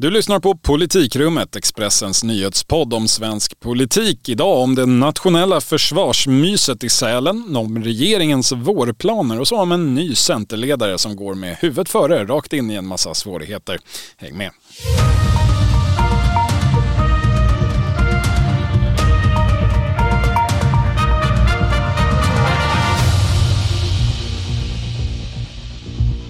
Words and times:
Du 0.00 0.10
lyssnar 0.10 0.40
på 0.40 0.56
Politikrummet, 0.56 1.56
Expressens 1.56 2.24
nyhetspodd 2.24 2.94
om 2.94 3.08
svensk 3.08 3.60
politik. 3.60 4.28
Idag 4.28 4.58
om 4.58 4.74
det 4.74 4.86
nationella 4.86 5.60
försvarsmyset 5.60 6.84
i 6.84 6.88
Sälen, 6.88 7.56
om 7.56 7.84
regeringens 7.84 8.52
vårplaner 8.52 9.40
och 9.40 9.48
så 9.48 9.56
om 9.56 9.72
en 9.72 9.94
ny 9.94 10.14
centerledare 10.14 10.98
som 10.98 11.16
går 11.16 11.34
med 11.34 11.56
huvudet 11.56 11.88
före, 11.88 12.24
rakt 12.24 12.52
in 12.52 12.70
i 12.70 12.74
en 12.74 12.86
massa 12.86 13.14
svårigheter. 13.14 13.78
Häng 14.16 14.36
med! 14.36 14.50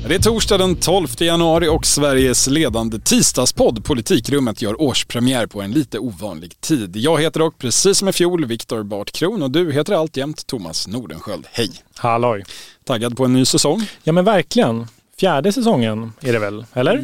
Det 0.09 0.15
är 0.15 0.19
torsdag 0.19 0.59
den 0.59 0.77
12 0.77 1.09
januari 1.19 1.69
och 1.69 1.87
Sveriges 1.87 2.47
ledande 2.47 2.99
tisdagspodd 2.99 3.85
Politikrummet 3.85 4.63
gör 4.63 4.83
årspremiär 4.83 5.47
på 5.47 5.63
en 5.63 5.73
lite 5.73 5.99
ovanlig 5.99 6.61
tid. 6.61 6.97
Jag 6.97 7.21
heter 7.21 7.41
dock, 7.41 7.59
precis 7.59 7.99
som 7.99 8.09
i 8.09 8.13
fjol, 8.13 8.47
Viktor 8.47 8.83
Bart 8.83 9.13
Kron 9.13 9.43
och 9.43 9.51
du 9.51 9.73
heter 9.73 9.95
alltjämt 9.95 10.47
Thomas 10.47 10.89
Nordenskjöld. 10.89 11.47
Hej! 11.53 11.71
Halloj! 11.97 12.45
Taggad 12.85 13.17
på 13.17 13.25
en 13.25 13.33
ny 13.33 13.45
säsong? 13.45 13.91
Ja 14.03 14.13
men 14.13 14.25
verkligen 14.25 14.87
fjärde 15.21 15.53
säsongen 15.53 16.13
är 16.21 16.33
det 16.33 16.39
väl, 16.39 16.67
eller? 16.73 17.03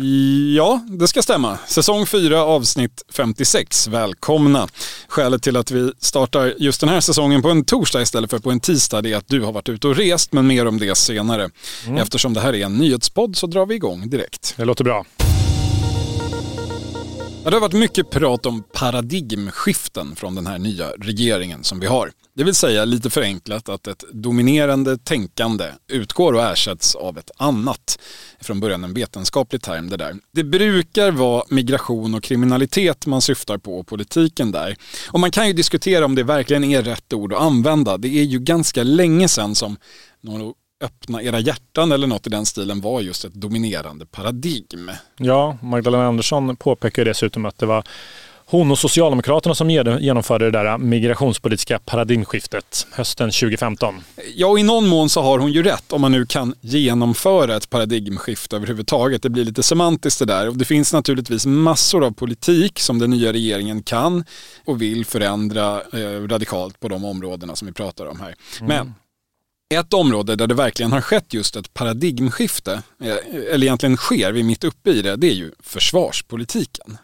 Ja, 0.56 0.80
det 0.88 1.08
ska 1.08 1.22
stämma. 1.22 1.58
Säsong 1.66 2.06
4, 2.06 2.42
avsnitt 2.42 3.02
56. 3.12 3.88
Välkomna! 3.88 4.68
Skälet 5.08 5.42
till 5.42 5.56
att 5.56 5.70
vi 5.70 5.92
startar 5.98 6.54
just 6.58 6.80
den 6.80 6.88
här 6.88 7.00
säsongen 7.00 7.42
på 7.42 7.50
en 7.50 7.64
torsdag 7.64 8.02
istället 8.02 8.30
för 8.30 8.38
på 8.38 8.50
en 8.50 8.60
tisdag 8.60 9.06
är 9.06 9.16
att 9.16 9.28
du 9.28 9.40
har 9.40 9.52
varit 9.52 9.68
ute 9.68 9.88
och 9.88 9.96
rest, 9.96 10.32
men 10.32 10.46
mer 10.46 10.66
om 10.66 10.78
det 10.78 10.94
senare. 10.94 11.50
Mm. 11.86 11.98
Eftersom 11.98 12.34
det 12.34 12.40
här 12.40 12.54
är 12.54 12.64
en 12.64 12.76
nyhetspodd 12.76 13.36
så 13.36 13.46
drar 13.46 13.66
vi 13.66 13.74
igång 13.74 14.10
direkt. 14.10 14.54
Det 14.56 14.64
låter 14.64 14.84
bra. 14.84 15.04
Det 17.44 17.50
har 17.50 17.60
varit 17.60 17.72
mycket 17.72 18.10
prat 18.10 18.46
om 18.46 18.62
paradigmskiften 18.72 20.16
från 20.16 20.34
den 20.34 20.46
här 20.46 20.58
nya 20.58 20.86
regeringen 20.88 21.64
som 21.64 21.80
vi 21.80 21.86
har. 21.86 22.10
Det 22.36 22.44
vill 22.44 22.54
säga 22.54 22.84
lite 22.84 23.10
förenklat 23.10 23.68
att 23.68 23.86
ett 23.86 24.04
dominerande 24.12 24.98
tänkande 24.98 25.64
utgår 25.88 26.32
och 26.32 26.42
ersätts 26.42 26.94
av 26.94 27.18
ett 27.18 27.30
annat. 27.36 27.98
Från 28.40 28.60
början 28.60 28.84
en 28.84 28.94
vetenskaplig 28.94 29.62
term 29.62 29.90
det 29.90 29.96
där. 29.96 30.16
Det 30.32 30.44
brukar 30.44 31.10
vara 31.10 31.44
migration 31.48 32.14
och 32.14 32.22
kriminalitet 32.22 33.06
man 33.06 33.22
syftar 33.22 33.58
på 33.58 33.78
och 33.78 33.86
politiken 33.86 34.52
där. 34.52 34.76
Och 35.10 35.20
man 35.20 35.30
kan 35.30 35.46
ju 35.46 35.52
diskutera 35.52 36.04
om 36.04 36.14
det 36.14 36.22
verkligen 36.22 36.64
är 36.64 36.82
rätt 36.82 37.12
ord 37.12 37.32
att 37.32 37.40
använda. 37.40 37.98
Det 37.98 38.08
är 38.08 38.24
ju 38.24 38.38
ganska 38.38 38.82
länge 38.82 39.28
sedan 39.28 39.54
som 39.54 39.76
någon 40.20 40.54
öppna 40.84 41.22
era 41.22 41.40
hjärtan 41.40 41.92
eller 41.92 42.06
något 42.06 42.26
i 42.26 42.30
den 42.30 42.46
stilen 42.46 42.80
var 42.80 43.00
just 43.00 43.24
ett 43.24 43.34
dominerande 43.34 44.06
paradigm. 44.06 44.90
Ja, 45.16 45.58
Magdalena 45.62 46.06
Andersson 46.06 46.56
påpekar 46.56 47.04
dessutom 47.04 47.46
att 47.46 47.58
det 47.58 47.66
var 47.66 47.84
hon 48.46 48.70
och 48.70 48.78
Socialdemokraterna 48.78 49.54
som 49.54 49.70
genomförde 49.70 50.44
det 50.44 50.50
där 50.50 50.78
migrationspolitiska 50.78 51.78
paradigmskiftet 51.78 52.86
hösten 52.92 53.30
2015. 53.30 53.94
Ja, 54.34 54.46
och 54.46 54.58
i 54.58 54.62
någon 54.62 54.88
mån 54.88 55.08
så 55.08 55.22
har 55.22 55.38
hon 55.38 55.52
ju 55.52 55.62
rätt 55.62 55.92
om 55.92 56.00
man 56.00 56.12
nu 56.12 56.26
kan 56.26 56.54
genomföra 56.60 57.56
ett 57.56 57.70
paradigmskifte 57.70 58.56
överhuvudtaget. 58.56 59.22
Det 59.22 59.30
blir 59.30 59.44
lite 59.44 59.62
semantiskt 59.62 60.18
det 60.18 60.24
där 60.24 60.48
och 60.48 60.56
det 60.56 60.64
finns 60.64 60.92
naturligtvis 60.92 61.46
massor 61.46 62.04
av 62.04 62.10
politik 62.10 62.80
som 62.80 62.98
den 62.98 63.10
nya 63.10 63.32
regeringen 63.32 63.82
kan 63.82 64.24
och 64.64 64.82
vill 64.82 65.04
förändra 65.04 65.80
eh, 65.92 66.28
radikalt 66.28 66.80
på 66.80 66.88
de 66.88 67.04
områdena 67.04 67.56
som 67.56 67.66
vi 67.66 67.72
pratar 67.72 68.06
om 68.06 68.20
här. 68.20 68.34
Mm. 68.60 68.68
Men 68.68 68.94
ett 69.74 69.94
område 69.94 70.36
där 70.36 70.46
det 70.46 70.54
verkligen 70.54 70.92
har 70.92 71.00
skett 71.00 71.34
just 71.34 71.56
ett 71.56 71.74
paradigmskifte, 71.74 72.82
eh, 73.02 73.16
eller 73.52 73.66
egentligen 73.66 73.96
sker, 73.96 74.32
vi 74.32 74.40
är 74.40 74.44
mitt 74.44 74.64
uppe 74.64 74.90
i 74.90 75.02
det, 75.02 75.16
det 75.16 75.26
är 75.26 75.34
ju 75.34 75.50
försvarspolitiken. 75.62 76.98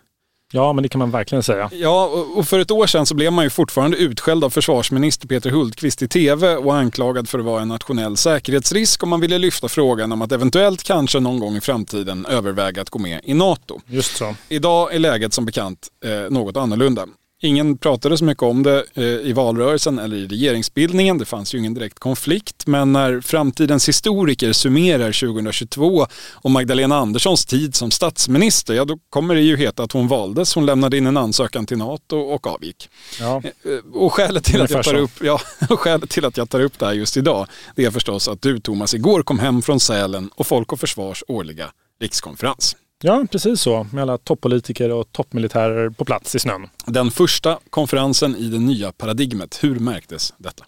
Ja, 0.52 0.72
men 0.72 0.82
det 0.82 0.88
kan 0.88 0.98
man 0.98 1.10
verkligen 1.10 1.42
säga. 1.42 1.70
Ja, 1.72 2.06
och 2.34 2.48
för 2.48 2.58
ett 2.58 2.70
år 2.70 2.86
sedan 2.86 3.06
så 3.06 3.14
blev 3.14 3.32
man 3.32 3.44
ju 3.44 3.50
fortfarande 3.50 3.96
utskälld 3.96 4.44
av 4.44 4.50
försvarsminister 4.50 5.28
Peter 5.28 5.50
Hultqvist 5.50 6.02
i 6.02 6.08
tv 6.08 6.56
och 6.56 6.74
anklagad 6.76 7.28
för 7.28 7.38
att 7.38 7.44
vara 7.44 7.62
en 7.62 7.68
nationell 7.68 8.16
säkerhetsrisk 8.16 9.02
och 9.02 9.08
man 9.08 9.20
ville 9.20 9.38
lyfta 9.38 9.68
frågan 9.68 10.12
om 10.12 10.22
att 10.22 10.32
eventuellt 10.32 10.82
kanske 10.82 11.20
någon 11.20 11.38
gång 11.38 11.56
i 11.56 11.60
framtiden 11.60 12.26
överväga 12.26 12.82
att 12.82 12.90
gå 12.90 12.98
med 12.98 13.20
i 13.24 13.34
NATO. 13.34 13.80
Just 13.86 14.16
så. 14.16 14.34
Idag 14.48 14.94
är 14.94 14.98
läget 14.98 15.32
som 15.32 15.46
bekant 15.46 15.88
eh, 16.04 16.30
något 16.30 16.56
annorlunda. 16.56 17.06
Ingen 17.42 17.78
pratade 17.78 18.18
så 18.18 18.24
mycket 18.24 18.42
om 18.42 18.62
det 18.62 18.84
eh, 18.94 19.04
i 19.04 19.32
valrörelsen 19.32 19.98
eller 19.98 20.16
i 20.16 20.26
regeringsbildningen. 20.26 21.18
Det 21.18 21.24
fanns 21.24 21.54
ju 21.54 21.58
ingen 21.58 21.74
direkt 21.74 21.98
konflikt. 21.98 22.66
Men 22.66 22.92
när 22.92 23.20
framtidens 23.20 23.88
historiker 23.88 24.52
summerar 24.52 25.06
2022 25.06 26.06
och 26.32 26.50
Magdalena 26.50 26.96
Anderssons 26.96 27.46
tid 27.46 27.74
som 27.74 27.90
statsminister, 27.90 28.74
ja 28.74 28.84
då 28.84 28.98
kommer 29.10 29.34
det 29.34 29.40
ju 29.40 29.56
heta 29.56 29.82
att 29.82 29.92
hon 29.92 30.08
valdes. 30.08 30.54
Hon 30.54 30.66
lämnade 30.66 30.98
in 30.98 31.06
en 31.06 31.16
ansökan 31.16 31.66
till 31.66 31.78
NATO 31.78 32.16
och 32.18 32.46
avgick. 32.46 32.88
Ja. 33.20 33.42
Eh, 33.64 33.92
och, 33.92 34.12
skälet 34.12 34.44
till 34.44 34.62
att 34.62 34.70
jag 34.70 34.84
tar 34.84 34.94
upp, 34.94 35.22
ja, 35.22 35.40
och 35.70 35.80
skälet 35.80 36.10
till 36.10 36.24
att 36.24 36.36
jag 36.36 36.50
tar 36.50 36.60
upp 36.60 36.78
det 36.78 36.86
här 36.86 36.92
just 36.92 37.16
idag, 37.16 37.46
det 37.76 37.84
är 37.84 37.90
förstås 37.90 38.28
att 38.28 38.42
du 38.42 38.60
Thomas 38.60 38.94
igår 38.94 39.22
kom 39.22 39.38
hem 39.38 39.62
från 39.62 39.80
Sälen 39.80 40.30
och 40.34 40.46
Folk 40.46 40.72
och 40.72 40.80
Försvars 40.80 41.24
årliga 41.28 41.70
rikskonferens. 42.00 42.76
Ja, 43.02 43.26
precis 43.30 43.60
så. 43.60 43.86
Med 43.92 44.02
alla 44.02 44.18
toppolitiker 44.18 44.90
och 44.90 45.12
toppmilitärer 45.12 45.90
på 45.90 46.04
plats 46.04 46.34
i 46.34 46.38
snön. 46.38 46.68
Den 46.84 47.10
första 47.10 47.58
konferensen 47.70 48.36
i 48.36 48.48
det 48.48 48.58
nya 48.58 48.92
paradigmet, 48.92 49.58
hur 49.62 49.78
märktes 49.78 50.34
detta? 50.38 50.64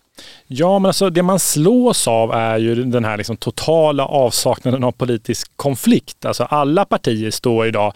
Ja, 0.46 0.78
men 0.78 0.88
alltså 0.88 1.10
det 1.10 1.22
man 1.22 1.38
slås 1.38 2.08
av 2.08 2.32
är 2.32 2.58
ju 2.58 2.84
den 2.84 3.04
här 3.04 3.16
liksom 3.16 3.36
totala 3.36 4.06
avsaknaden 4.06 4.84
av 4.84 4.92
politisk 4.92 5.56
konflikt. 5.56 6.24
Alltså 6.24 6.44
alla 6.44 6.84
partier 6.84 7.30
står 7.30 7.66
idag 7.66 7.92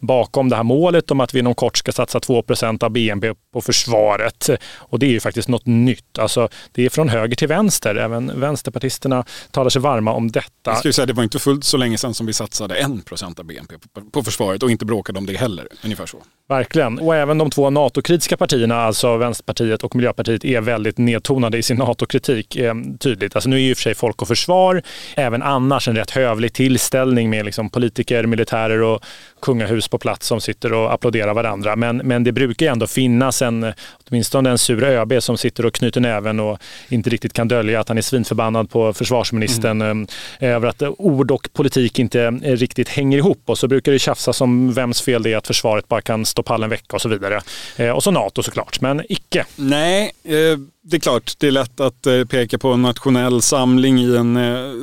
bakom 0.00 0.48
det 0.48 0.56
här 0.56 0.62
målet 0.62 1.10
om 1.10 1.20
att 1.20 1.34
vi 1.34 1.38
inom 1.38 1.54
kort 1.54 1.76
ska 1.76 1.92
satsa 1.92 2.18
2% 2.18 2.84
av 2.84 2.90
BNP 2.90 3.34
på 3.52 3.60
försvaret. 3.60 4.50
Och 4.76 4.98
det 4.98 5.06
är 5.06 5.10
ju 5.10 5.20
faktiskt 5.20 5.48
något 5.48 5.66
nytt. 5.66 6.18
Alltså, 6.18 6.48
det 6.72 6.84
är 6.84 6.90
från 6.90 7.08
höger 7.08 7.36
till 7.36 7.48
vänster. 7.48 7.94
Även 7.94 8.40
vänsterpartisterna 8.40 9.24
talar 9.50 9.70
sig 9.70 9.82
varma 9.82 10.12
om 10.12 10.30
detta. 10.30 10.50
Jag 10.62 10.78
skulle 10.78 10.92
säga, 10.92 11.06
det 11.06 11.12
var 11.12 11.22
inte 11.22 11.38
fullt 11.38 11.64
så 11.64 11.76
länge 11.76 11.98
sedan 11.98 12.14
som 12.14 12.26
vi 12.26 12.32
satsade 12.32 12.82
1% 12.82 13.40
av 13.40 13.44
BNP 13.46 13.74
på 14.12 14.22
försvaret 14.22 14.62
och 14.62 14.70
inte 14.70 14.84
bråkade 14.84 15.18
om 15.18 15.26
det 15.26 15.36
heller. 15.36 15.68
Ungefär 15.84 16.06
så. 16.06 16.18
Verkligen. 16.48 16.98
Och 16.98 17.16
även 17.16 17.38
de 17.38 17.50
två 17.50 17.70
NATO-kritiska 17.70 18.36
partierna, 18.36 18.80
alltså 18.80 19.16
Vänsterpartiet 19.16 19.82
och 19.82 19.96
Miljöpartiet, 19.96 20.44
är 20.44 20.60
väldigt 20.60 20.98
nedtonade 20.98 21.58
i 21.58 21.62
sin 21.62 21.76
NATO-kritik. 21.76 22.56
Eh, 22.56 22.74
tydligt. 22.98 23.36
Alltså 23.36 23.50
nu 23.50 23.56
är 23.56 23.60
ju 23.60 23.70
i 23.70 23.72
och 23.72 23.76
för 23.76 23.82
sig 23.82 23.94
Folk 23.94 24.22
och 24.22 24.28
Försvar 24.28 24.82
även 25.14 25.42
annars 25.42 25.88
en 25.88 25.96
rätt 25.96 26.10
hövlig 26.10 26.52
tillställning 26.52 27.30
med 27.30 27.44
liksom 27.44 27.70
politiker, 27.70 28.26
militärer 28.26 28.82
och 28.82 29.04
kungahus 29.42 29.88
på 29.88 29.98
plats 29.98 30.26
som 30.26 30.40
sitter 30.40 30.72
och 30.72 30.92
applåderar 30.92 31.34
varandra. 31.34 31.76
Men, 31.76 31.96
men 31.96 32.24
det 32.24 32.32
brukar 32.32 32.66
ändå 32.66 32.86
finnas 32.86 33.42
en, 33.42 33.72
åtminstone 34.08 34.50
en 34.50 34.58
sur 34.58 34.84
ÖB 34.84 35.22
som 35.22 35.38
sitter 35.38 35.66
och 35.66 35.74
knyter 35.74 36.00
näven 36.00 36.40
och 36.40 36.58
inte 36.88 37.10
riktigt 37.10 37.32
kan 37.32 37.48
dölja 37.48 37.80
att 37.80 37.88
han 37.88 37.98
är 37.98 38.02
svinförbannad 38.02 38.70
på 38.70 38.92
försvarsministern 38.92 39.82
mm. 39.82 40.06
Eh, 40.38 40.48
över 40.48 40.68
att 40.68 40.82
ord 40.82 41.30
och 41.30 41.48
politik 41.52 41.98
inte 41.98 42.22
eh, 42.22 42.56
riktigt 42.56 42.88
hänger 42.88 43.18
ihop. 43.18 43.42
Och 43.46 43.58
så 43.58 43.68
brukar 43.68 43.92
det 43.92 43.98
tjafsas 43.98 44.40
om 44.40 44.72
vems 44.72 45.02
fel 45.02 45.22
det 45.22 45.32
är 45.32 45.36
att 45.36 45.46
försvaret 45.46 45.88
bara 45.88 46.00
kan 46.00 46.26
stå 46.38 46.42
pall 46.42 46.62
en 46.62 46.70
vecka 46.70 46.96
och 46.96 47.02
så 47.02 47.08
vidare. 47.08 47.40
Eh, 47.76 47.90
och 47.90 48.02
så 48.02 48.10
NATO 48.10 48.42
såklart, 48.42 48.80
men 48.80 49.02
icke. 49.08 49.46
Nej, 49.56 50.12
eh, 50.24 50.58
det 50.90 50.96
är 50.96 51.00
klart, 51.00 51.34
det 51.38 51.46
är 51.46 51.50
lätt 51.50 51.80
att 51.80 52.06
peka 52.28 52.58
på 52.58 52.68
en 52.68 52.82
nationell 52.82 53.42
samling 53.42 54.00
i 54.00 54.16
en 54.16 54.38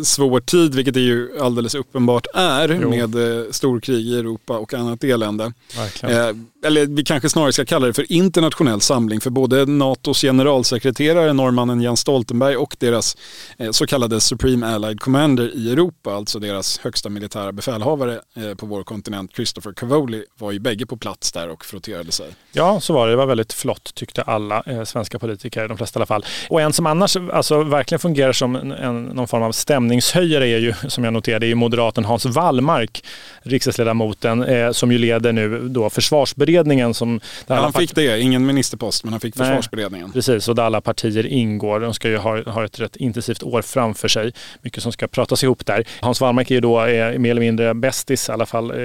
svår 0.06 0.40
tid, 0.40 0.76
vilket 0.76 0.94
det 0.94 1.00
ju 1.00 1.40
alldeles 1.42 1.76
uppenbart 1.76 2.26
är 2.34 2.80
jo. 2.82 2.90
med 2.90 3.16
storkrig 3.56 4.00
i 4.00 4.20
Europa 4.20 4.58
och 4.58 4.74
annat 4.74 5.04
elände. 5.04 5.54
Verkligen 5.78 6.48
eller 6.66 6.86
vi 6.86 7.04
kanske 7.04 7.30
snarare 7.30 7.54
ska 7.54 7.66
kalla 7.66 7.88
det 7.88 7.94
för 7.94 8.12
internationell 8.12 8.82
samling 8.82 9.22
för 9.22 9.30
både 9.30 9.66
NATOs 9.66 10.22
generalsekreterare, 10.22 11.34
norrmannen 11.34 11.82
Jens 11.82 12.00
Stoltenberg 12.00 12.58
och 12.58 12.76
deras 12.80 13.18
eh, 13.58 13.72
så 13.72 13.88
kallade 13.88 14.22
Supreme 14.22 14.68
Allied 14.68 15.00
Commander 15.00 15.56
i 15.56 15.72
Europa, 15.72 16.14
alltså 16.14 16.40
deras 16.40 16.80
högsta 16.80 17.10
militära 17.10 17.52
befälhavare 17.52 18.20
eh, 18.36 18.54
på 18.56 18.66
vår 18.66 18.84
kontinent, 18.84 19.36
Christopher 19.36 19.74
Cavoli, 19.74 20.24
var 20.38 20.52
ju 20.52 20.60
bägge 20.60 20.86
på 20.86 20.98
plats 20.98 21.32
där 21.32 21.50
och 21.50 21.66
frotterade 21.66 22.12
sig. 22.12 22.28
Ja, 22.52 22.80
så 22.80 22.94
var 22.94 23.08
det. 23.08 23.14
Det 23.14 23.18
var 23.18 23.26
väldigt 23.26 23.54
flott 23.54 23.92
tyckte 23.96 24.22
alla 24.22 24.64
eh, 24.66 24.84
svenska 24.84 25.20
politiker, 25.20 25.68
de 25.68 25.78
flesta 25.78 25.95
i 25.96 26.00
alla 26.00 26.06
fall. 26.06 26.26
Och 26.50 26.62
en 26.62 26.74
som 26.74 26.86
annars 26.86 27.18
alltså, 27.34 27.64
verkligen 27.64 28.00
fungerar 28.00 28.34
som 28.34 28.56
en, 28.56 29.04
någon 29.04 29.28
form 29.28 29.44
av 29.44 29.52
stämningshöjare 29.52 30.48
är 30.48 30.58
ju, 30.58 30.74
som 30.88 31.04
jag 31.04 31.14
noterade, 31.14 31.46
är 31.46 31.48
ju 31.48 31.56
moderaten 31.56 32.06
Hans 32.06 32.26
Wallmark, 32.26 33.04
riksdagsledamoten, 33.44 34.44
eh, 34.44 34.72
som 34.72 34.92
ju 34.92 34.98
leder 34.98 35.32
nu 35.32 35.60
då 35.70 35.90
försvarsberedningen. 35.90 36.94
Som 36.94 37.20
ja, 37.48 37.56
han 37.56 37.74
fick 37.74 37.96
det, 37.96 38.20
ingen 38.20 38.46
ministerpost, 38.46 39.04
men 39.04 39.14
han 39.14 39.20
fick 39.20 39.36
Nej, 39.36 39.48
försvarsberedningen. 39.48 40.12
Precis, 40.12 40.48
och 40.48 40.56
där 40.56 40.64
alla 40.64 40.82
partier 40.82 41.28
ingår. 41.28 41.80
De 41.80 41.94
ska 41.94 42.10
ju 42.10 42.18
ha, 42.18 42.52
ha 42.52 42.66
ett 42.66 42.80
rätt 42.80 42.96
intensivt 42.96 43.44
år 43.44 43.62
framför 43.62 44.08
sig. 44.08 44.34
Mycket 44.62 44.84
som 44.84 44.92
ska 44.92 45.08
pratas 45.08 45.44
ihop 45.44 45.66
där. 45.66 45.88
Hans 46.00 46.22
Wallmark 46.22 46.52
är 46.52 46.56
ju 46.56 46.62
då 46.62 46.80
är 46.80 47.18
mer 47.18 47.32
eller 47.32 47.42
mindre 47.42 47.74
bästis, 47.74 48.30
i 48.30 48.32
alla 48.32 48.46
fall 48.46 48.72
eh, 48.72 48.78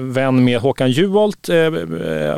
vän 0.00 0.44
med 0.44 0.60
Håkan 0.60 0.90
Juholt 0.90 1.48
eh, 1.48 1.70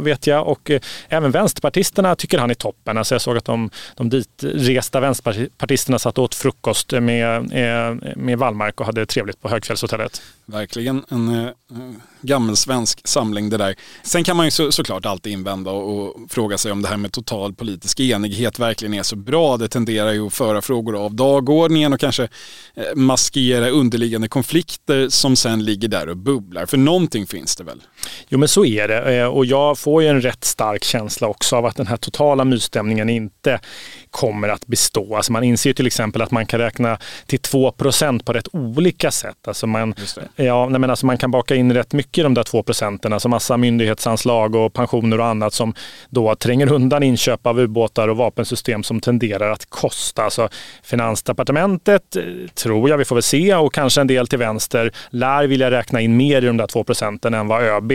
vet 0.01 0.27
jag. 0.27 0.49
Och 0.49 0.71
eh, 0.71 0.81
även 1.09 1.31
vänsterpartisterna 1.31 2.17
tycker 2.17 2.39
han 2.39 2.51
är 2.51 2.55
toppen. 2.55 2.99
Alltså 2.99 3.15
jag 3.15 3.23
såg 3.23 3.37
att 3.37 3.45
de, 3.45 3.71
de 3.97 4.09
vitresta 4.17 5.01
vänsterpartisterna 5.01 5.99
satt 5.99 6.19
och 6.19 6.25
åt 6.25 6.35
frukost 6.35 6.93
med, 6.93 7.51
med 8.17 8.39
Wallmark 8.39 8.81
och 8.81 8.87
hade 8.87 9.07
trevligt 9.07 9.41
på 9.41 9.49
Högfjällshotellet. 9.49 10.23
Verkligen 10.49 11.05
en 11.09 11.29
eh, 11.29 11.51
gammelsvensk 12.21 13.01
samling 13.05 13.51
det 13.51 13.57
där. 13.57 13.75
Sen 14.03 14.25
kan 14.25 14.37
man 14.37 14.47
ju 14.47 14.51
så, 14.51 14.73
såklart 14.73 15.07
alltid 15.07 15.33
invända 15.33 15.71
och, 15.71 16.09
och, 16.09 16.31
fråga 16.31 16.59
sig 16.59 16.73
om 16.73 16.83
det 16.83 16.89
här 16.89 16.97
med 16.97 17.13
total 17.13 17.55
politisk 17.55 18.01
enighet 18.01 18.59
verkligen 18.59 18.95
är 18.95 19.03
så 19.03 19.17
bra. 19.17 19.57
Det 19.57 19.69
tenderar 19.69 20.13
ju 20.13 20.27
att 20.27 20.35
föra 20.35 20.63
frågor 20.63 21.05
av 21.05 21.15
dagordningen 21.15 21.93
och 21.93 22.01
kanske 22.01 22.23
eh, 22.75 22.95
maskera 22.95 23.69
underliggande 23.69 24.29
konflikter 24.29 25.09
som 25.09 25.37
sen 25.37 25.65
ligger 25.65 25.89
där 25.89 26.09
och 26.09 26.17
bubblar. 26.17 26.67
För 26.67 26.77
någonting 26.77 27.27
finns 27.27 27.57
det 27.57 27.65
väl? 27.65 27.83
Jo 28.29 28.39
men 28.39 28.49
så 28.49 28.65
är 28.65 28.89
det 28.89 29.17
eh, 29.17 29.27
och 29.27 29.47
jag 29.47 29.79
får 29.79 30.03
ju 30.03 30.09
en 30.09 30.21
rätt 30.21 30.45
stark 30.45 30.85
känsla 30.85 31.29
också 31.29 31.57
av 31.57 31.67
att 31.67 31.77
den 31.77 31.87
här 31.87 31.97
totala 31.97 32.45
mysstämningen 32.45 33.09
inte 33.09 33.61
kommer 34.17 34.49
att 34.49 34.67
bestå. 34.67 35.17
Alltså 35.17 35.33
man 35.33 35.45
inser 35.45 35.73
till 35.73 35.87
exempel 35.87 36.23
att 36.23 36.31
man 36.31 36.47
kan 36.47 36.61
räkna 36.61 36.99
till 37.27 37.39
2% 37.39 38.25
på 38.25 38.33
rätt 38.33 38.49
olika 38.53 39.11
sätt. 39.11 39.49
Alltså 39.49 39.67
man, 39.67 39.95
ja, 40.37 40.69
men 40.69 40.91
alltså 40.91 41.07
man 41.07 41.19
kan 41.19 41.31
baka 41.31 41.55
in 41.55 41.75
rätt 41.75 41.93
mycket 41.93 42.19
i 42.19 42.23
de 42.23 42.35
där 42.35 42.43
2 42.43 42.63
procenten, 42.63 43.13
alltså 43.13 43.29
massa 43.29 43.57
myndighetsanslag 43.57 44.55
och 44.55 44.73
pensioner 44.73 45.21
och 45.21 45.27
annat 45.27 45.55
som 45.55 45.75
då 46.11 46.35
tränger 46.35 46.73
undan 46.73 47.03
inköp 47.03 47.47
av 47.47 47.61
ubåtar 47.61 48.09
och 48.09 48.17
vapensystem 48.17 48.83
som 48.83 49.01
tenderar 49.01 49.51
att 49.51 49.71
kosta. 49.71 50.23
Alltså 50.23 50.49
Finansdepartementet, 50.83 52.17
eh, 52.17 52.23
tror 52.55 52.91
jag, 52.91 52.99
vi 52.99 53.05
får 53.05 53.17
väl 53.17 53.23
se, 53.23 53.55
och 53.55 53.75
kanske 53.75 54.01
en 54.01 54.07
del 54.07 54.27
till 54.27 54.39
vänster, 54.39 54.93
lär 55.11 55.47
vilja 55.47 55.71
räkna 55.71 56.01
in 56.01 56.17
mer 56.17 56.43
i 56.43 56.47
de 56.47 56.57
där 56.57 56.67
2 56.67 56.85
procenten 56.85 57.35
än 57.35 57.49
vad 57.49 57.63
ÖB 57.63 57.93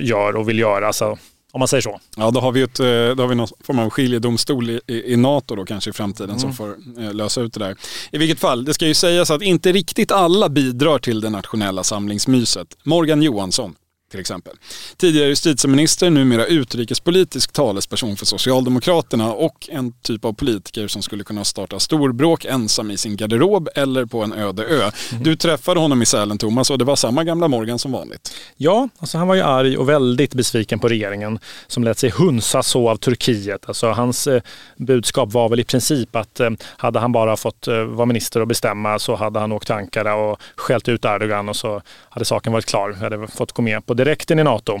gör 0.00 0.36
och 0.36 0.48
vill 0.48 0.58
göra. 0.58 0.86
Alltså, 0.86 1.18
om 1.52 1.58
man 1.58 1.68
säger 1.68 1.82
så. 1.82 2.00
Ja, 2.16 2.30
då 2.30 2.40
har 2.40 2.52
vi, 2.52 2.62
ett, 2.62 2.80
eh, 2.80 2.86
då 2.86 3.22
har 3.22 3.26
vi 3.26 3.34
någon 3.34 3.48
form 3.60 3.78
av 3.78 3.90
skiljedomstol 3.90 4.70
i, 4.70 4.80
i, 4.86 5.16
NATO 5.16 5.56
då 5.56 5.64
kanske 5.64 5.90
i 5.90 5.92
framtiden 5.92 6.30
mm. 6.30 6.40
som 6.40 6.54
får 6.54 6.76
eh, 6.98 7.14
lösa 7.14 7.40
ut 7.40 7.52
det 7.52 7.60
där. 7.60 7.76
I 8.12 8.18
vilket 8.18 8.40
fall, 8.40 8.64
det 8.64 8.74
ska 8.74 8.86
ju 8.86 8.94
sägas 8.94 9.30
att 9.30 9.42
inte 9.42 9.72
riktigt 9.72 10.12
alla 10.12 10.48
bidrar 10.48 10.98
till 10.98 11.20
det 11.20 11.30
nationella 11.30 11.84
samlingsmyset. 11.84 12.76
Morgan 12.82 13.22
Johansson, 13.22 13.74
till 14.10 14.20
exempel. 14.20 14.52
Tidigare 14.96 15.28
justitieminister, 15.28 16.10
numera 16.10 16.46
utrikespolitisk 16.46 17.52
talesperson 17.52 18.16
för 18.16 18.26
Socialdemokraterna 18.26 19.32
och 19.32 19.68
en 19.70 19.92
typ 19.92 20.24
av 20.24 20.32
politiker 20.32 20.88
som 20.88 21.02
skulle 21.02 21.24
kunna 21.24 21.44
starta 21.44 21.78
storbråk 21.78 22.44
ensam 22.44 22.90
i 22.90 22.96
sin 22.96 23.16
garderob 23.16 23.68
eller 23.74 24.04
på 24.04 24.22
en 24.22 24.32
öde 24.32 24.64
ö. 24.64 24.90
Mm. 25.12 25.22
Du 25.22 25.36
träffade 25.36 25.80
honom 25.80 26.02
i 26.02 26.06
Sälen 26.06 26.38
Thomas 26.38 26.70
och 26.70 26.78
det 26.78 26.84
var 26.84 26.96
samma 26.96 27.24
gamla 27.24 27.48
Morgan 27.48 27.78
som 27.78 27.92
vanligt. 27.92 28.34
Ja, 28.56 28.88
alltså 28.98 29.18
han 29.18 29.28
var 29.28 29.34
ju 29.34 29.42
arg 29.42 29.76
och 29.76 29.88
väldigt 29.88 30.34
besviken 30.34 30.78
på 30.78 30.88
regeringen 30.88 31.38
som 31.66 31.84
lät 31.84 31.98
sig 31.98 32.10
hunsa 32.10 32.62
så 32.62 32.88
av 32.88 32.96
Turkiet. 32.96 33.68
Alltså 33.68 33.90
hans 33.90 34.26
eh, 34.26 34.42
budskap 34.76 35.32
var 35.32 35.48
väl 35.48 35.60
i 35.60 35.64
princip 35.64 36.16
att 36.16 36.40
eh, 36.40 36.50
hade 36.76 36.98
han 36.98 37.12
bara 37.12 37.36
fått 37.36 37.68
eh, 37.68 37.82
vara 37.82 38.06
minister 38.06 38.40
och 38.40 38.46
bestämma 38.46 38.98
så 38.98 39.14
hade 39.14 39.40
han 39.40 39.52
åkt 39.52 39.66
till 39.66 39.74
Ankara 39.74 40.14
och 40.14 40.40
skällt 40.56 40.88
ut 40.88 41.04
Erdogan 41.04 41.48
och 41.48 41.56
så 41.56 41.82
hade 42.08 42.24
saken 42.24 42.52
varit 42.52 42.66
klar. 42.66 42.90
Vi 42.90 43.04
hade 43.04 43.26
fått 43.26 43.52
gå 43.52 43.62
med 43.62 43.86
på 43.86 43.94
direkten 43.98 44.38
i 44.38 44.44
NATO. 44.44 44.76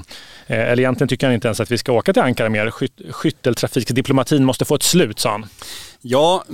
Eh, 0.46 0.60
eller 0.60 0.80
egentligen 0.82 1.08
tycker 1.08 1.26
han 1.26 1.34
inte 1.34 1.48
ens 1.48 1.60
att 1.60 1.70
vi 1.70 1.78
ska 1.78 1.92
åka 1.92 2.12
till 2.12 2.22
Ankara 2.22 2.48
mer. 2.48 2.70
Skyt, 2.70 3.00
skytteltrafikdiplomatin 3.10 4.44
måste 4.44 4.64
få 4.64 4.74
ett 4.74 4.82
slut, 4.82 5.18
sa 5.18 5.30
han. 5.30 5.46
Ja, 6.00 6.44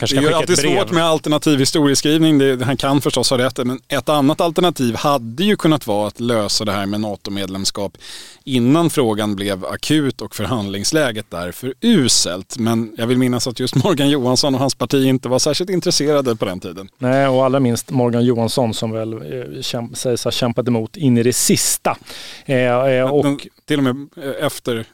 det, 0.00 0.06
det 0.06 0.16
är 0.16 0.22
ju 0.22 0.32
alltid 0.32 0.58
svårt 0.58 0.90
med 0.90 1.04
alternativ 1.04 1.58
historieskrivning. 1.58 2.38
Det, 2.38 2.64
han 2.64 2.76
kan 2.76 3.00
förstås 3.00 3.30
ha 3.30 3.38
rätt. 3.38 3.66
Men 3.66 3.80
ett 3.88 4.08
annat 4.08 4.40
alternativ 4.40 4.96
hade 4.96 5.44
ju 5.44 5.56
kunnat 5.56 5.86
vara 5.86 6.08
att 6.08 6.20
lösa 6.20 6.64
det 6.64 6.72
här 6.72 6.86
med 6.86 7.00
NATO-medlemskap 7.00 7.98
innan 8.44 8.90
frågan 8.90 9.36
blev 9.36 9.64
akut 9.64 10.20
och 10.20 10.34
förhandlingsläget 10.34 11.26
därför 11.28 11.74
uselt. 11.80 12.58
Men 12.58 12.94
jag 12.98 13.06
vill 13.06 13.18
minnas 13.18 13.46
att 13.46 13.60
just 13.60 13.74
Morgan 13.74 14.10
Johansson 14.10 14.54
och 14.54 14.60
hans 14.60 14.74
parti 14.74 15.06
inte 15.06 15.28
var 15.28 15.38
särskilt 15.38 15.70
intresserade 15.70 16.36
på 16.36 16.44
den 16.44 16.60
tiden. 16.60 16.88
Nej, 16.98 17.28
och 17.28 17.44
allra 17.44 17.60
minst 17.60 17.90
Morgan 17.90 18.24
Johansson 18.24 18.74
som 18.74 18.90
väl 18.90 19.12
eh, 19.12 19.88
sägs 19.94 20.24
ha 20.24 20.30
kämpat 20.30 20.68
emot 20.68 20.96
in 20.96 21.18
i 21.18 21.22
det 21.22 21.32
sista. 21.32 21.96
Eh, 22.44 22.56
eh, 22.56 23.10
och... 23.10 23.46
Till 23.66 23.78
och 23.78 23.84
med 23.84 24.08
eh, 24.16 24.46
efter 24.46 24.86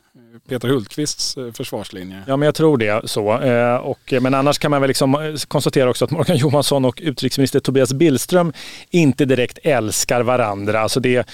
Peter 0.49 0.69
Hultqvists 0.69 1.37
eh, 1.37 1.53
försvarslinje. 1.53 2.23
Ja, 2.27 2.37
men 2.37 2.47
jag 2.47 2.55
tror 2.55 2.79
det. 2.79 3.09
så. 3.09 3.41
Eh, 3.41 3.77
och, 3.77 4.15
men 4.21 4.35
annars 4.35 4.59
kan 4.59 4.71
man 4.71 4.81
väl 4.81 4.89
liksom 4.89 5.15
eh, 5.15 5.35
konstatera 5.49 5.91
också 5.91 6.05
att 6.05 6.11
Morgan 6.11 6.37
Johansson 6.37 6.85
och 6.85 7.01
utrikesminister 7.03 7.61
Tobias 7.61 7.93
Billström 7.93 8.53
inte 8.91 9.25
direkt 9.25 9.59
älskar 9.63 10.23
varandra. 10.23 10.81
Alltså 10.81 11.01
det, 11.01 11.29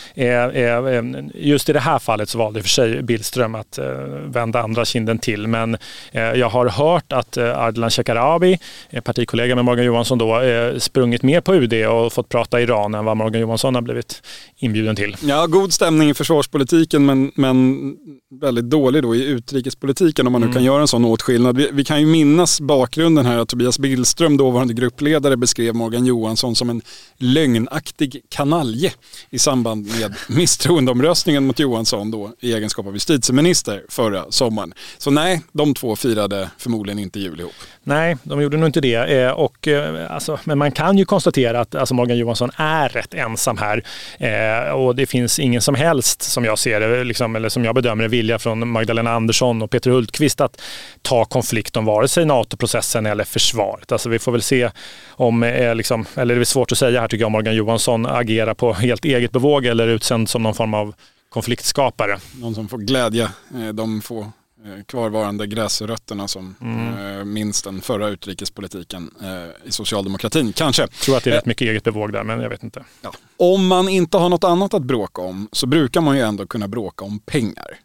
just 1.34 1.68
i 1.68 1.72
det 1.72 1.80
här 1.80 1.98
fallet 1.98 2.28
så 2.28 2.38
valde 2.38 2.62
för 2.62 2.68
sig 2.68 3.02
Billström 3.02 3.54
att 3.54 3.78
vända 4.24 4.62
andra 4.62 4.84
kinden 4.84 5.18
till. 5.18 5.46
Men 5.46 5.76
jag 6.12 6.48
har 6.48 6.68
hört 6.68 7.12
att 7.12 7.36
Ardalan 7.36 7.90
Shekarabi, 7.90 8.58
partikollega 9.04 9.54
med 9.54 9.64
Morgan 9.64 9.84
Johansson, 9.84 10.18
då, 10.18 10.40
sprungit 10.78 11.22
med 11.22 11.44
på 11.44 11.54
UD 11.54 11.86
och 11.86 12.12
fått 12.12 12.28
prata 12.28 12.60
Iran 12.60 12.94
än 12.94 13.04
vad 13.04 13.16
Morgan 13.16 13.40
Johansson 13.40 13.74
har 13.74 13.82
blivit 13.82 14.22
inbjuden 14.56 14.96
till. 14.96 15.16
Ja, 15.22 15.46
god 15.46 15.72
stämning 15.72 16.10
i 16.10 16.14
försvarspolitiken 16.14 17.06
men, 17.06 17.32
men 17.34 17.96
väldigt 18.40 18.70
dålig 18.70 18.95
då 19.00 19.16
i 19.16 19.24
utrikespolitiken 19.24 20.26
om 20.26 20.32
man 20.32 20.40
nu 20.40 20.46
mm. 20.46 20.54
kan 20.54 20.64
göra 20.64 20.80
en 20.80 20.88
sån 20.88 21.04
åtskillnad. 21.04 21.56
Vi, 21.56 21.68
vi, 21.72 21.84
kan 21.84 22.00
ju 22.00 22.06
minnas 22.06 22.60
bakgrunden 22.60 23.26
här 23.26 23.38
att 23.38 23.48
Tobias 23.48 23.78
Billström, 23.78 24.36
dåvarande 24.36 24.74
gruppledare, 24.74 25.36
beskrev 25.36 25.74
Morgan 25.74 26.06
Johansson 26.06 26.56
som 26.56 26.70
en 26.70 26.82
lögnaktig 27.16 28.22
kanalje 28.28 28.92
i 29.30 29.38
samband 29.38 29.86
med 30.00 30.14
misstroendeomröstningen 30.28 31.46
mot 31.46 31.58
Johansson 31.58 32.10
då 32.10 32.32
i 32.40 32.52
egenskap 32.52 32.86
av 32.86 32.92
justitieminister 32.92 33.82
förra 33.88 34.24
sommaren. 34.30 34.74
Så 34.98 35.10
nej, 35.10 35.42
de 35.52 35.74
två 35.74 35.96
firade 35.96 36.50
förmodligen 36.58 36.98
inte 36.98 37.20
jul 37.20 37.40
ihop. 37.40 37.54
Nej, 37.88 38.16
de 38.22 38.42
gjorde 38.42 38.56
nog 38.56 38.68
inte 38.68 38.80
det. 38.80 38.94
Eh, 38.94 39.30
och, 39.30 39.68
eh, 39.68 40.14
alltså, 40.14 40.38
men 40.44 40.58
man 40.58 40.72
kan 40.72 40.98
ju 40.98 41.04
konstatera 41.04 41.60
att 41.60 41.74
alltså, 41.74 41.94
Morgan 41.94 42.18
Johansson 42.18 42.50
är 42.56 42.88
rätt 42.88 43.14
ensam 43.14 43.58
här. 43.58 43.82
Eh, 44.18 44.70
och 44.70 44.96
det 44.96 45.06
finns 45.06 45.38
ingen 45.38 45.62
som 45.62 45.74
helst, 45.74 46.22
som 46.22 46.44
jag 46.44 46.58
ser 46.58 46.80
det, 46.80 47.04
liksom, 47.04 47.36
eller 47.36 47.48
som 47.48 47.64
jag 47.64 47.74
bedömer 47.74 48.02
det, 48.02 48.08
vilja 48.08 48.38
från 48.38 48.68
Magdalena 48.76 49.12
Andersson 49.12 49.62
och 49.62 49.70
Peter 49.70 49.90
Hultqvist 49.90 50.40
att 50.40 50.60
ta 51.02 51.24
konflikt 51.24 51.76
om 51.76 51.84
vare 51.84 52.08
sig 52.08 52.24
NATO-processen 52.24 53.06
eller 53.06 53.24
försvaret. 53.24 53.92
Alltså, 53.92 54.08
vi 54.08 54.18
får 54.18 54.32
väl 54.32 54.42
se 54.42 54.70
om, 55.08 55.42
eh, 55.42 55.74
liksom, 55.74 56.06
eller 56.14 56.34
det 56.34 56.40
är 56.40 56.44
svårt 56.44 56.72
att 56.72 56.78
säga 56.78 57.00
här 57.00 57.08
tycker 57.08 57.24
jag, 57.24 57.32
Morgan 57.32 57.54
Johansson 57.54 58.06
agerar 58.06 58.54
på 58.54 58.72
helt 58.72 59.04
eget 59.04 59.32
bevåg 59.32 59.66
eller 59.66 59.88
utsänd 59.88 60.28
som 60.28 60.42
någon 60.42 60.54
form 60.54 60.74
av 60.74 60.94
konfliktskapare. 61.28 62.18
Någon 62.40 62.54
som 62.54 62.68
får 62.68 62.78
glädja 62.78 63.30
de 63.72 64.00
få 64.00 64.32
Eh, 64.66 64.84
kvarvarande 64.84 65.46
gräsrötterna 65.46 66.28
som 66.28 66.54
mm. 66.60 67.18
Eh, 67.18 67.24
minns 67.24 67.62
den 67.62 67.80
förra 67.80 68.08
utrikespolitiken 68.08 69.10
eh, 69.22 69.68
i 69.68 69.72
socialdemokratin. 69.72 70.52
Kanske. 70.52 70.82
Jag 70.82 70.90
tror 70.90 71.16
att 71.16 71.24
det 71.24 71.30
är 71.30 71.34
rätt 71.34 71.46
mycket 71.46 71.68
eget 71.68 71.84
bevåg 71.84 72.12
där, 72.12 72.24
men 72.24 72.40
jag 72.40 72.48
vet 72.48 72.62
inte. 72.62 72.84
Ja. 73.02 73.12
Om 73.36 73.66
man 73.66 73.88
inte 73.88 74.16
har 74.16 74.28
något 74.28 74.44
annat 74.44 74.74
att 74.74 74.82
bråka 74.82 75.22
om 75.22 75.48
så 75.52 75.66
brukar 75.66 76.00
man 76.00 76.16
ju 76.16 76.22
ändå 76.22 76.46
kunna 76.46 76.68
bråka 76.68 77.04
om 77.04 77.18
pengar. 77.18 77.78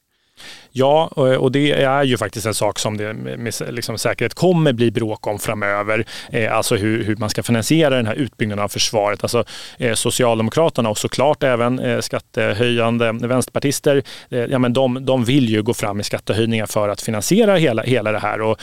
Ja, 0.71 1.07
och 1.15 1.51
det 1.51 1.71
är 1.71 2.03
ju 2.03 2.17
faktiskt 2.17 2.45
en 2.45 2.53
sak 2.53 2.79
som 2.79 2.97
det 2.97 3.13
med 3.13 3.53
liksom 3.69 3.97
säkerhet 3.97 4.33
kommer 4.33 4.73
bli 4.73 4.91
bråk 4.91 5.27
om 5.27 5.39
framöver. 5.39 6.05
Eh, 6.29 6.55
alltså 6.55 6.75
hur, 6.75 7.03
hur 7.03 7.15
man 7.15 7.29
ska 7.29 7.43
finansiera 7.43 7.95
den 7.95 8.05
här 8.05 8.15
utbyggnaden 8.15 8.63
av 8.63 8.67
försvaret. 8.67 9.23
Alltså 9.23 9.43
eh, 9.77 9.93
Socialdemokraterna 9.93 10.89
och 10.89 10.97
såklart 10.97 11.43
även 11.43 11.79
eh, 11.79 11.99
skattehöjande 11.99 13.11
vänsterpartister, 13.11 14.03
ja, 14.29 14.59
men 14.59 14.73
de, 14.73 15.05
de 15.05 15.25
vill 15.25 15.49
ju 15.49 15.63
gå 15.63 15.73
fram 15.73 15.97
med 15.97 16.05
skattehöjningar 16.05 16.65
för 16.65 16.89
att 16.89 17.01
finansiera 17.01 17.55
hela, 17.55 17.83
hela 17.83 18.11
det 18.11 18.19
här. 18.19 18.41
Och, 18.41 18.57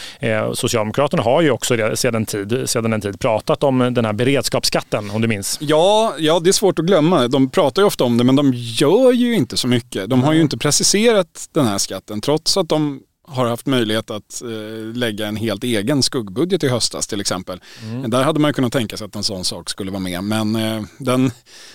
Socialdemokraterna 0.54 1.22
har 1.22 1.42
ju 1.42 1.50
också 1.50 1.96
sedan, 1.96 2.26
tid, 2.26 2.62
sedan 2.66 2.92
en 2.92 3.00
tid 3.00 3.20
pratat 3.20 3.64
om 3.64 3.78
den 3.78 4.04
här 4.04 4.12
beredskapsskatten, 4.12 5.10
om 5.10 5.22
du 5.22 5.28
minns. 5.28 5.58
Ja, 5.60 6.14
ja, 6.18 6.40
det 6.40 6.50
är 6.50 6.52
svårt 6.52 6.78
att 6.78 6.84
glömma. 6.84 7.28
De 7.28 7.50
pratar 7.50 7.82
ju 7.82 7.86
ofta 7.86 8.04
om 8.04 8.18
det, 8.18 8.24
men 8.24 8.36
de 8.36 8.52
gör 8.54 9.12
ju 9.12 9.34
inte 9.34 9.56
så 9.56 9.68
mycket. 9.68 10.10
De 10.10 10.22
har 10.22 10.32
ju 10.32 10.40
inte 10.40 10.58
preciserat 10.58 11.48
den 11.52 11.66
här 11.66 11.78
skatten 11.78 11.97
verkligheten. 11.98 12.20
trots 12.20 12.56
att 12.56 12.68
de 12.68 13.02
har 13.28 13.46
haft 13.46 13.66
möjlighet 13.66 14.10
att 14.10 14.42
eh, 14.42 14.96
lägga 14.96 15.26
en 15.26 15.36
helt 15.36 15.64
egen 15.64 16.02
skuggbudget 16.02 16.64
i 16.64 16.68
höstas 16.68 17.06
till 17.06 17.20
exempel. 17.20 17.60
Mm. 17.82 18.10
Där 18.10 18.22
hade 18.22 18.40
man 18.40 18.52
kunnat 18.52 18.72
tänka 18.72 18.96
sig 18.96 19.04
att 19.04 19.16
en 19.16 19.22
sån 19.22 19.44
sak 19.44 19.70
skulle 19.70 19.90
vara 19.90 20.00
med. 20.00 20.24
Men 20.24 20.56
eh, 20.56 20.82
den, 20.98 21.30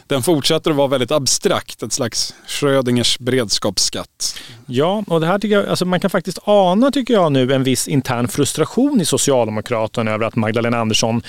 den 0.07 0.23
fortsätter 0.23 0.71
att 0.71 0.77
vara 0.77 0.87
väldigt 0.87 1.11
abstrakt, 1.11 1.83
ett 1.83 1.93
slags 1.93 2.35
Schrödingers 2.47 3.19
beredskapsskatt. 3.19 4.39
Ja, 4.65 5.03
och 5.07 5.19
det 5.19 5.27
här 5.27 5.39
tycker 5.39 5.55
jag, 5.55 5.67
alltså 5.67 5.85
man 5.85 5.99
kan 5.99 6.09
faktiskt 6.09 6.39
ana 6.43 6.91
tycker 6.91 7.13
jag 7.13 7.31
nu 7.31 7.53
en 7.53 7.63
viss 7.63 7.87
intern 7.87 8.27
frustration 8.27 9.01
i 9.01 9.05
Socialdemokraterna 9.05 10.11
över 10.11 10.25
att 10.25 10.35
Magdalena 10.35 10.77
Andersson 10.77 11.21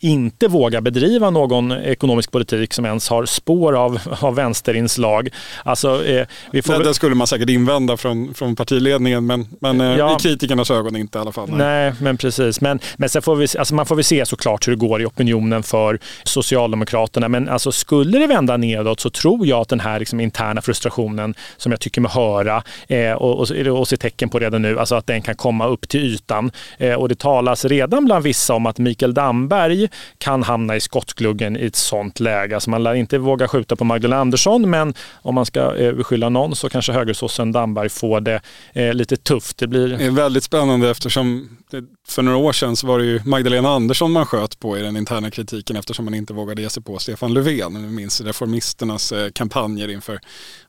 inte 0.00 0.48
vågar 0.48 0.80
bedriva 0.80 1.30
någon 1.30 1.72
ekonomisk 1.72 2.30
politik 2.30 2.74
som 2.74 2.84
ens 2.84 3.08
har 3.08 3.26
spår 3.26 3.76
av, 3.76 4.00
av 4.20 4.34
vänsterinslag. 4.34 5.28
Alltså, 5.64 6.06
eh, 6.06 6.26
vi 6.52 6.62
får... 6.62 6.78
det, 6.78 6.84
det 6.84 6.94
skulle 6.94 7.14
man 7.14 7.26
säkert 7.26 7.48
invända 7.48 7.96
från, 7.96 8.34
från 8.34 8.56
partiledningen 8.56 9.26
men, 9.26 9.48
men 9.60 9.71
men 9.72 9.90
eh, 9.90 9.98
ja. 9.98 10.16
i 10.16 10.22
kritikernas 10.22 10.70
ögon 10.70 10.96
inte 10.96 11.18
i 11.18 11.20
alla 11.20 11.32
fall. 11.32 11.48
Nej, 11.48 11.58
nej 11.58 11.94
men 12.00 12.16
precis. 12.16 12.60
Men, 12.60 12.80
men 12.96 13.08
sen 13.08 13.22
får 13.22 13.36
vi, 13.36 13.46
alltså 13.58 13.74
man 13.74 13.86
får 13.86 13.94
väl 13.94 14.04
se 14.04 14.26
såklart 14.26 14.68
hur 14.68 14.72
det 14.72 14.78
går 14.78 15.02
i 15.02 15.06
opinionen 15.06 15.62
för 15.62 15.98
Socialdemokraterna. 16.24 17.28
Men 17.28 17.48
alltså, 17.48 17.72
skulle 17.72 18.18
det 18.18 18.26
vända 18.26 18.56
nedåt 18.56 19.00
så 19.00 19.10
tror 19.10 19.46
jag 19.46 19.60
att 19.60 19.68
den 19.68 19.80
här 19.80 19.98
liksom, 19.98 20.20
interna 20.20 20.62
frustrationen 20.62 21.34
som 21.56 21.72
jag 21.72 21.80
tycker 21.80 22.00
mig 22.00 22.10
höra 22.10 22.62
eh, 22.88 23.12
och, 23.12 23.40
och, 23.40 23.78
och 23.78 23.88
se 23.88 23.96
tecken 23.96 24.28
på 24.28 24.38
redan 24.38 24.62
nu, 24.62 24.78
alltså 24.78 24.94
att 24.94 25.06
den 25.06 25.22
kan 25.22 25.34
komma 25.34 25.66
upp 25.66 25.88
till 25.88 26.00
ytan. 26.00 26.50
Eh, 26.78 26.94
och 26.94 27.08
det 27.08 27.18
talas 27.18 27.64
redan 27.64 28.04
bland 28.04 28.24
vissa 28.24 28.54
om 28.54 28.66
att 28.66 28.78
Mikael 28.78 29.14
Damberg 29.14 29.88
kan 30.18 30.42
hamna 30.42 30.76
i 30.76 30.80
skottgluggen 30.80 31.56
i 31.56 31.66
ett 31.66 31.76
sånt 31.76 32.20
läge. 32.20 32.54
Alltså 32.54 32.70
man 32.70 32.82
lär 32.82 32.94
inte 32.94 33.18
våga 33.18 33.48
skjuta 33.48 33.76
på 33.76 33.84
Magdalena 33.84 34.20
Andersson, 34.20 34.70
men 34.70 34.94
om 35.22 35.34
man 35.34 35.46
ska 35.46 35.76
eh, 35.76 35.92
beskylla 35.92 36.28
någon 36.28 36.56
så 36.56 36.68
kanske 36.68 36.92
högersossen 36.92 37.52
Damberg 37.52 37.88
får 37.88 38.20
det 38.20 38.40
eh, 38.72 38.94
lite 38.94 39.16
tufft. 39.16 39.61
Det, 39.62 39.68
blir... 39.68 39.88
det 39.88 40.04
är 40.04 40.10
väldigt 40.10 40.44
spännande 40.44 40.90
eftersom 40.90 41.48
det, 41.70 41.84
för 42.08 42.22
några 42.22 42.38
år 42.38 42.52
sedan 42.52 42.76
så 42.76 42.86
var 42.86 42.98
det 42.98 43.04
ju 43.04 43.20
Magdalena 43.24 43.68
Andersson 43.68 44.12
man 44.12 44.26
sköt 44.26 44.58
på 44.58 44.78
i 44.78 44.82
den 44.82 44.96
interna 44.96 45.30
kritiken 45.30 45.76
eftersom 45.76 46.04
man 46.04 46.14
inte 46.14 46.32
vågade 46.32 46.62
ge 46.62 46.70
sig 46.70 46.82
på 46.82 46.98
Stefan 46.98 47.34
Löfven. 47.34 47.72
Nu 47.72 47.88
minns 47.90 48.20
Reformisternas 48.20 49.12
eh, 49.12 49.30
kampanjer 49.30 49.88
inför 49.88 50.20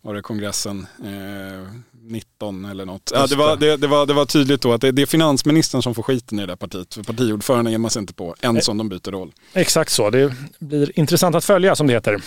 var 0.01 0.13
det 0.13 0.21
kongressen 0.21 0.87
eh, 1.03 1.67
19 2.01 2.65
eller 2.65 2.85
något. 2.85 3.11
Ja, 3.15 3.27
det, 3.27 3.35
var, 3.35 3.57
det, 3.57 3.77
det, 3.77 3.87
var, 3.87 4.05
det 4.05 4.13
var 4.13 4.25
tydligt 4.25 4.61
då 4.61 4.73
att 4.73 4.81
det, 4.81 4.91
det 4.91 5.01
är 5.01 5.05
finansministern 5.05 5.81
som 5.81 5.95
får 5.95 6.03
skiten 6.03 6.39
i 6.39 6.41
det 6.41 6.47
där 6.47 6.55
partiet. 6.55 6.93
För 6.93 7.03
partiordförande 7.03 7.71
ger 7.71 7.77
man 7.77 7.91
sig 7.91 7.99
inte 7.99 8.13
på, 8.13 8.35
än 8.41 8.61
som 8.61 8.77
de 8.77 8.89
byter 8.89 9.11
roll. 9.11 9.31
Exakt 9.53 9.91
så. 9.91 10.09
Det 10.09 10.33
blir 10.59 10.99
intressant 10.99 11.35
att 11.35 11.45
följa 11.45 11.75
som 11.75 11.87
det 11.87 11.93
heter. 11.93 12.21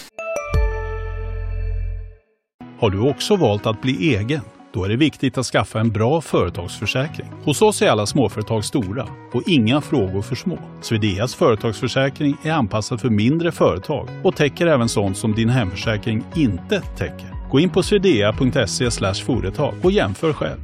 Har 2.80 2.90
du 2.90 3.00
också 3.00 3.36
valt 3.36 3.66
att 3.66 3.82
bli 3.82 4.16
egen? 4.16 4.40
Då 4.76 4.84
är 4.84 4.88
det 4.88 4.96
viktigt 4.96 5.38
att 5.38 5.46
skaffa 5.46 5.80
en 5.80 5.90
bra 5.90 6.20
företagsförsäkring. 6.20 7.26
Hos 7.44 7.62
oss 7.62 7.82
är 7.82 7.88
alla 7.88 8.06
småföretag 8.06 8.64
stora 8.64 9.08
och 9.32 9.42
inga 9.46 9.80
frågor 9.80 10.22
för 10.22 10.34
små. 10.34 10.58
Swedeas 10.82 11.34
företagsförsäkring 11.34 12.36
är 12.42 12.52
anpassad 12.52 13.00
för 13.00 13.10
mindre 13.10 13.52
företag 13.52 14.08
och 14.24 14.36
täcker 14.36 14.66
även 14.66 14.88
sånt 14.88 15.16
som 15.16 15.34
din 15.34 15.48
hemförsäkring 15.48 16.24
inte 16.34 16.80
täcker. 16.80 17.48
Gå 17.50 17.60
in 17.60 17.70
på 17.70 17.82
swedea.se 17.82 18.90
företag 19.14 19.74
och 19.82 19.92
jämför 19.92 20.32
själv. 20.32 20.60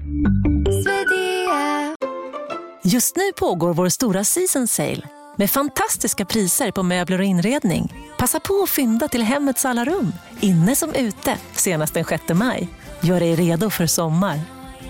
Just 2.85 3.17
nu 3.17 3.33
pågår 3.37 3.75
vår 3.75 3.89
stora 3.89 4.25
season 4.25 4.69
sale 4.69 5.03
med 5.37 5.51
fantastiska 5.51 6.25
priser 6.25 6.71
på 6.71 6.83
möbler 6.83 7.19
och 7.19 7.25
inredning. 7.25 7.93
Passa 8.19 8.41
på 8.41 8.63
att 8.63 8.71
fynda 8.71 9.09
till 9.09 9.23
hemmets 9.23 9.65
alla 9.65 9.85
rum, 9.85 10.13
inne 10.41 10.77
som 10.77 10.95
ute, 10.95 11.39
senast 11.53 11.95
den 11.95 12.05
6 12.05 12.23
maj. 12.35 12.69
Gör 13.05 13.21
dig 13.21 13.37
redo 13.37 13.71
för 13.71 13.87
sommar. 13.87 14.41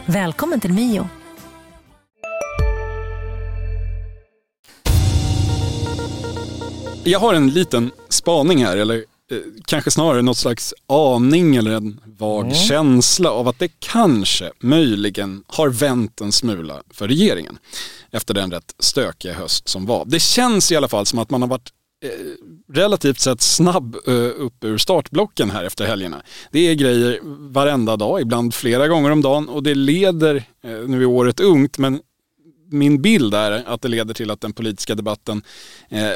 Välkommen 0.07 0.61
till 0.61 0.73
Mio. 0.73 1.09
Jag 7.05 7.19
har 7.19 7.35
en 7.35 7.51
liten 7.51 7.91
spaning 8.09 8.65
här, 8.65 8.77
eller 8.77 8.97
eh, 8.97 9.39
kanske 9.65 9.91
snarare 9.91 10.23
något 10.23 10.37
slags 10.37 10.75
aning 10.87 11.57
eller 11.57 11.71
en 11.71 12.01
vag 12.05 12.45
mm. 12.45 12.55
känsla 12.55 13.31
av 13.31 13.49
att 13.49 13.59
det 13.59 13.71
kanske 13.79 14.51
möjligen 14.61 15.45
har 15.47 15.69
vänt 15.69 16.21
en 16.21 16.33
smula 16.33 16.83
för 16.91 17.09
regeringen 17.09 17.59
efter 18.11 18.35
den 18.35 18.51
rätt 18.51 18.75
stökiga 18.79 19.35
höst 19.35 19.69
som 19.69 19.87
var. 19.87 20.05
Det 20.05 20.21
känns 20.21 20.73
i 20.73 20.77
alla 20.77 20.89
fall 20.89 21.07
som 21.07 21.19
att 21.19 21.31
man 21.31 21.43
har 21.43 21.49
varit 21.49 21.71
Eh, 22.03 22.09
relativt 22.73 23.21
sett 23.21 23.41
snabb 23.41 23.97
eh, 24.07 24.13
upp 24.37 24.65
ur 24.65 24.79
startblocken 24.79 25.51
här 25.51 25.65
efter 25.65 25.87
helgerna. 25.87 26.23
Det 26.51 26.61
är 26.61 26.75
grejer 26.75 27.19
varenda 27.53 27.97
dag, 27.97 28.21
ibland 28.21 28.55
flera 28.55 28.89
gånger 28.89 29.11
om 29.11 29.23
dagen 29.23 29.49
och 29.49 29.63
det 29.63 29.75
leder, 29.75 30.37
eh, 30.37 30.71
nu 30.87 31.03
är 31.03 31.07
året 31.07 31.41
ungt, 31.41 31.79
men 31.79 32.01
min 32.71 33.03
bild 33.03 33.35
är 33.35 33.63
att 33.67 33.83
det 33.83 33.89
leder 33.89 34.15
till 34.15 34.31
att 34.31 34.41
den 34.41 34.53
politiska 34.53 34.95
debatten 34.95 35.43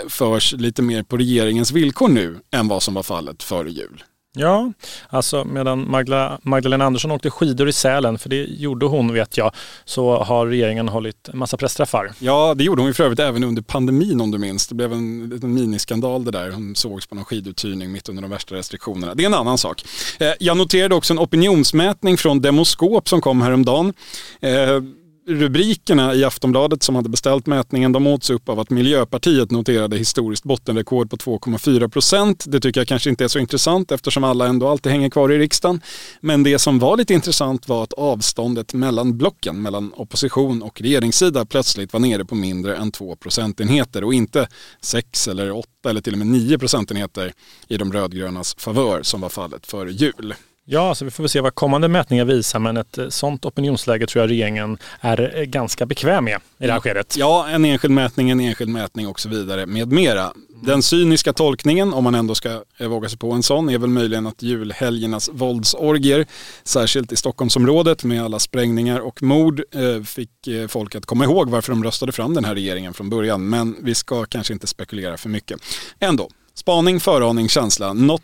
förs 0.09 0.52
lite 0.52 0.83
mer 0.83 1.02
på 1.02 1.16
regeringens 1.16 1.73
villkor 1.73 2.09
nu 2.09 2.38
än 2.50 2.69
vad 2.69 2.83
som 2.83 2.95
var 2.95 3.02
fallet 3.02 3.43
före 3.43 3.71
jul. 3.71 4.02
Ja, 4.38 4.73
alltså 5.09 5.45
medan 5.45 5.90
Magdalena, 5.90 6.38
Magdalena 6.43 6.85
Andersson 6.85 7.11
åkte 7.11 7.31
skidor 7.31 7.69
i 7.69 7.73
Sälen, 7.73 8.19
för 8.19 8.28
det 8.28 8.45
gjorde 8.45 8.87
hon 8.87 9.14
vet 9.14 9.37
jag, 9.37 9.52
så 9.85 10.23
har 10.23 10.47
regeringen 10.47 10.88
hållit 10.88 11.28
en 11.28 11.38
massa 11.38 11.57
pressträffar. 11.57 12.12
Ja, 12.19 12.55
det 12.55 12.64
gjorde 12.64 12.83
hon 12.83 12.87
ju 12.87 12.95
för 12.95 13.05
övrigt 13.05 13.21
även 13.21 13.45
under 13.45 13.62
pandemin 13.62 14.21
om 14.21 14.31
du 14.31 14.38
minns. 14.38 14.69
Det 14.69 14.75
blev 14.75 14.93
en 14.93 15.28
liten 15.28 15.55
miniskandal 15.55 16.25
det 16.25 16.31
där. 16.31 16.50
Hon 16.50 16.75
sågs 16.75 17.07
på 17.07 17.14
någon 17.14 17.25
skiduthyrning 17.25 17.93
mitt 17.93 18.09
under 18.09 18.23
de 18.23 18.31
värsta 18.31 18.55
restriktionerna. 18.55 19.14
Det 19.14 19.23
är 19.23 19.26
en 19.26 19.35
annan 19.35 19.59
sak. 19.59 19.85
Eh, 20.19 20.33
jag 20.40 20.57
noterade 20.57 20.95
också 20.95 21.12
en 21.12 21.19
opinionsmätning 21.19 22.16
från 22.16 22.40
Demoskop 22.40 23.09
som 23.09 23.21
kom 23.21 23.43
häromdagen. 23.43 23.93
Eh, 24.40 24.81
Rubrikerna 25.28 26.14
i 26.14 26.25
Aftonbladet 26.25 26.83
som 26.83 26.95
hade 26.95 27.09
beställt 27.09 27.47
mätningen, 27.47 27.92
de 27.92 28.06
åts 28.06 28.30
upp 28.30 28.49
av 28.49 28.61
att 28.61 28.71
Miljöpartiet 28.71 29.50
noterade 29.50 29.97
historiskt 29.97 30.45
bottenrekord 30.45 31.11
på 31.11 31.16
2,4 31.16 31.88
procent. 31.88 32.45
Det 32.49 32.61
tycker 32.61 32.80
jag 32.80 32.88
kanske 32.88 33.11
inte 33.11 33.25
är 33.25 33.28
så 33.28 33.38
intressant 33.38 33.92
eftersom 33.92 34.25
alla 34.25 34.47
ändå 34.47 34.68
alltid 34.68 34.92
hänger 34.92 35.11
kvar 35.11 35.33
i 35.33 35.38
riksdagen. 35.38 35.80
Men 36.21 36.42
det 36.42 36.59
som 36.59 36.78
var 36.78 36.97
lite 36.97 37.14
intressant 37.14 37.68
var 37.68 37.83
att 37.83 37.92
avståndet 37.92 38.75
mellan 38.75 39.18
blocken, 39.18 39.62
mellan 39.62 39.92
opposition 39.97 40.62
och 40.62 40.80
regeringssida 40.80 41.47
plötsligt 41.47 41.92
var 41.92 42.00
nere 42.00 42.25
på 42.25 42.35
mindre 42.35 42.76
än 42.76 42.92
2 42.92 43.16
procentenheter 43.16 44.04
och 44.04 44.14
inte 44.14 44.49
6 44.80 45.28
eller 45.28 45.50
8 45.50 45.68
eller 45.88 46.00
till 46.00 46.12
och 46.12 46.18
med 46.18 46.26
9 46.26 46.59
procentenheter 46.59 47.33
i 47.68 47.76
de 47.76 47.92
rödgrönas 47.92 48.54
favör 48.59 49.02
som 49.02 49.21
var 49.21 49.28
fallet 49.28 49.66
före 49.66 49.92
jul. 49.92 50.35
Ja, 50.68 50.94
så 50.94 51.04
vi 51.04 51.11
får 51.11 51.23
väl 51.23 51.30
se 51.30 51.40
vad 51.40 51.54
kommande 51.54 51.88
mätningar 51.88 52.25
visar, 52.25 52.58
men 52.58 52.76
ett 52.76 52.99
eh, 52.99 53.08
sånt 53.08 53.44
opinionsläge 53.44 54.06
tror 54.06 54.23
jag 54.23 54.30
regeringen 54.30 54.78
är 55.00 55.38
eh, 55.38 55.42
ganska 55.42 55.87
bekväm 55.87 56.25
med 56.25 56.40
i 56.58 56.66
det 56.66 56.73
här 56.73 56.80
skedet. 56.80 57.16
Ja, 57.16 57.49
en 57.49 57.64
enskild 57.64 57.94
mätning, 57.94 58.30
en 58.30 58.40
enskild 58.40 58.70
mätning 58.70 59.08
och 59.08 59.20
så 59.20 59.28
vidare 59.28 59.66
med 59.66 59.92
mera. 59.92 60.32
Den 60.62 60.82
cyniska 60.82 61.32
tolkningen, 61.32 61.94
om 61.94 62.04
man 62.04 62.14
ändå 62.14 62.35
ska 62.35 62.62
eh, 62.78 62.88
våga 62.88 63.08
sig 63.08 63.18
på 63.18 63.32
en 63.32 63.42
sån, 63.42 63.68
är 63.68 63.78
väl 63.78 63.90
möjligen 63.90 64.26
att 64.26 64.42
julhelgernas 64.42 65.30
våldsorgier, 65.32 66.26
särskilt 66.64 67.12
i 67.12 67.16
Stockholmsområdet 67.16 68.04
med 68.04 68.25
alla 68.25 68.38
sprängningar 68.38 69.00
och 69.00 69.23
mord, 69.23 69.62
fick 70.06 70.30
folk 70.68 70.94
att 70.94 71.06
komma 71.06 71.25
ihåg 71.25 71.50
varför 71.50 71.73
de 71.73 71.85
röstade 71.85 72.12
fram 72.12 72.35
den 72.35 72.44
här 72.44 72.54
regeringen 72.54 72.94
från 72.94 73.11
början. 73.11 73.49
Men 73.49 73.76
vi 73.80 73.94
ska 73.94 74.25
kanske 74.25 74.52
inte 74.52 74.66
spekulera 74.66 75.16
för 75.16 75.28
mycket. 75.28 75.61
Ändå, 75.99 76.30
spaning, 76.54 77.00
föraning, 77.00 77.49
känsla. 77.49 77.92
Något 77.92 78.23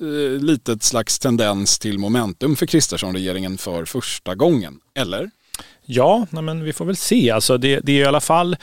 eh, 0.00 0.42
litet 0.42 0.82
slags 0.82 1.18
tendens 1.18 1.78
till 1.78 1.98
momentum 1.98 2.56
för 2.56 2.66
Kristersson-regeringen 2.66 3.58
för 3.58 3.84
första 3.84 4.34
gången, 4.34 4.80
eller? 4.94 5.30
Ja, 5.86 6.26
men 6.30 6.64
vi 6.64 6.72
får 6.72 6.84
väl 6.84 6.96
se. 6.96 7.30
Alltså 7.30 7.58
det, 7.58 7.80
det 7.80 7.92
är 7.92 8.00
i 8.00 8.04
alla 8.04 8.20
fall 8.20 8.56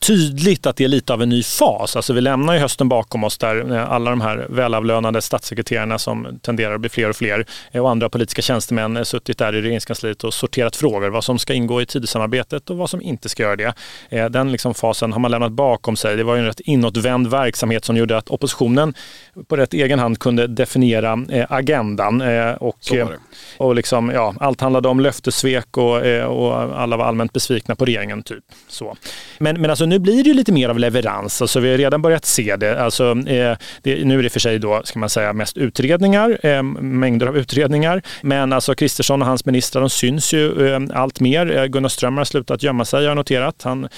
tydligt 0.00 0.66
att 0.66 0.76
det 0.76 0.84
är 0.84 0.88
lite 0.88 1.12
av 1.12 1.22
en 1.22 1.28
ny 1.28 1.42
fas. 1.42 1.96
Alltså 1.96 2.12
vi 2.12 2.20
lämnar 2.20 2.54
ju 2.54 2.60
hösten 2.60 2.88
bakom 2.88 3.24
oss 3.24 3.38
där 3.38 3.72
eh, 3.72 3.92
alla 3.92 4.10
de 4.10 4.20
här 4.20 4.46
välavlönade 4.50 5.22
statssekreterarna 5.22 5.98
som 5.98 6.38
tenderar 6.42 6.74
att 6.74 6.80
bli 6.80 6.90
fler 6.90 7.10
och 7.10 7.16
fler 7.16 7.46
eh, 7.72 7.82
och 7.82 7.90
andra 7.90 8.08
politiska 8.08 8.42
tjänstemän 8.42 8.96
eh, 8.96 9.02
suttit 9.02 9.38
där 9.38 9.54
i 9.54 9.62
regeringskansliet 9.62 10.24
och 10.24 10.34
sorterat 10.34 10.76
frågor 10.76 11.08
vad 11.08 11.24
som 11.24 11.38
ska 11.38 11.54
ingå 11.54 11.82
i 11.82 11.86
tidsamarbetet 11.86 12.70
och 12.70 12.76
vad 12.76 12.90
som 12.90 13.02
inte 13.02 13.28
ska 13.28 13.42
göra 13.42 13.56
det. 13.56 13.74
Den 14.28 14.52
liksom 14.52 14.74
fasen 14.74 15.12
har 15.12 15.20
man 15.20 15.30
lämnat 15.30 15.52
bakom 15.52 15.96
sig. 15.96 16.16
Det 16.16 16.24
var 16.24 16.34
ju 16.34 16.40
en 16.40 16.46
rätt 16.46 16.60
inåtvänd 16.60 17.26
verksamhet 17.26 17.84
som 17.84 17.96
gjorde 17.96 18.16
att 18.16 18.30
oppositionen 18.30 18.94
på 19.48 19.56
rätt 19.56 19.74
egen 19.74 19.98
hand 19.98 20.18
kunde 20.18 20.46
definiera 20.46 21.18
agendan. 21.48 22.22
Och, 22.60 22.78
och 23.56 23.74
liksom, 23.74 24.10
ja, 24.10 24.34
allt 24.40 24.60
handlade 24.60 24.88
om 24.88 25.00
löftesvek 25.00 25.76
och, 25.76 25.96
och 26.26 26.54
alla 26.80 26.96
var 26.96 27.04
allmänt 27.04 27.32
besvikna 27.32 27.74
på 27.74 27.84
regeringen. 27.84 28.22
typ. 28.22 28.44
Så. 28.68 28.96
Men, 29.38 29.60
men 29.60 29.70
alltså 29.70 29.86
nu 29.90 29.98
blir 29.98 30.24
det 30.24 30.28
ju 30.28 30.34
lite 30.34 30.52
mer 30.52 30.68
av 30.68 30.78
leverans. 30.78 31.42
Alltså 31.42 31.60
vi 31.60 31.70
har 31.70 31.78
redan 31.78 32.02
börjat 32.02 32.24
se 32.24 32.56
det. 32.56 32.82
Alltså, 32.82 33.10
eh, 33.10 33.56
det 33.82 34.04
nu 34.04 34.18
är 34.18 34.22
det 34.22 34.30
för 34.30 34.40
sig 34.40 34.58
då, 34.58 34.80
ska 34.84 34.98
man 34.98 35.10
säga, 35.10 35.32
mest 35.32 35.56
utredningar, 35.56 36.38
eh, 36.46 36.62
mängder 36.62 37.26
av 37.26 37.38
utredningar. 37.38 38.02
Men 38.22 38.52
alltså 38.52 38.74
Kristersson 38.74 39.22
och 39.22 39.28
hans 39.28 39.44
ministrar, 39.44 39.80
de 39.80 39.90
syns 39.90 40.32
ju 40.34 40.74
eh, 40.74 40.80
allt 40.94 41.20
mer. 41.20 41.56
Eh, 41.56 41.64
Gunnar 41.64 41.88
Strömmar 41.88 42.20
har 42.20 42.24
slutat 42.24 42.62
gömma 42.62 42.84
sig, 42.84 43.02
jag 43.02 43.10
har 43.10 43.14
noterat. 43.14 43.62
Han 43.62 43.88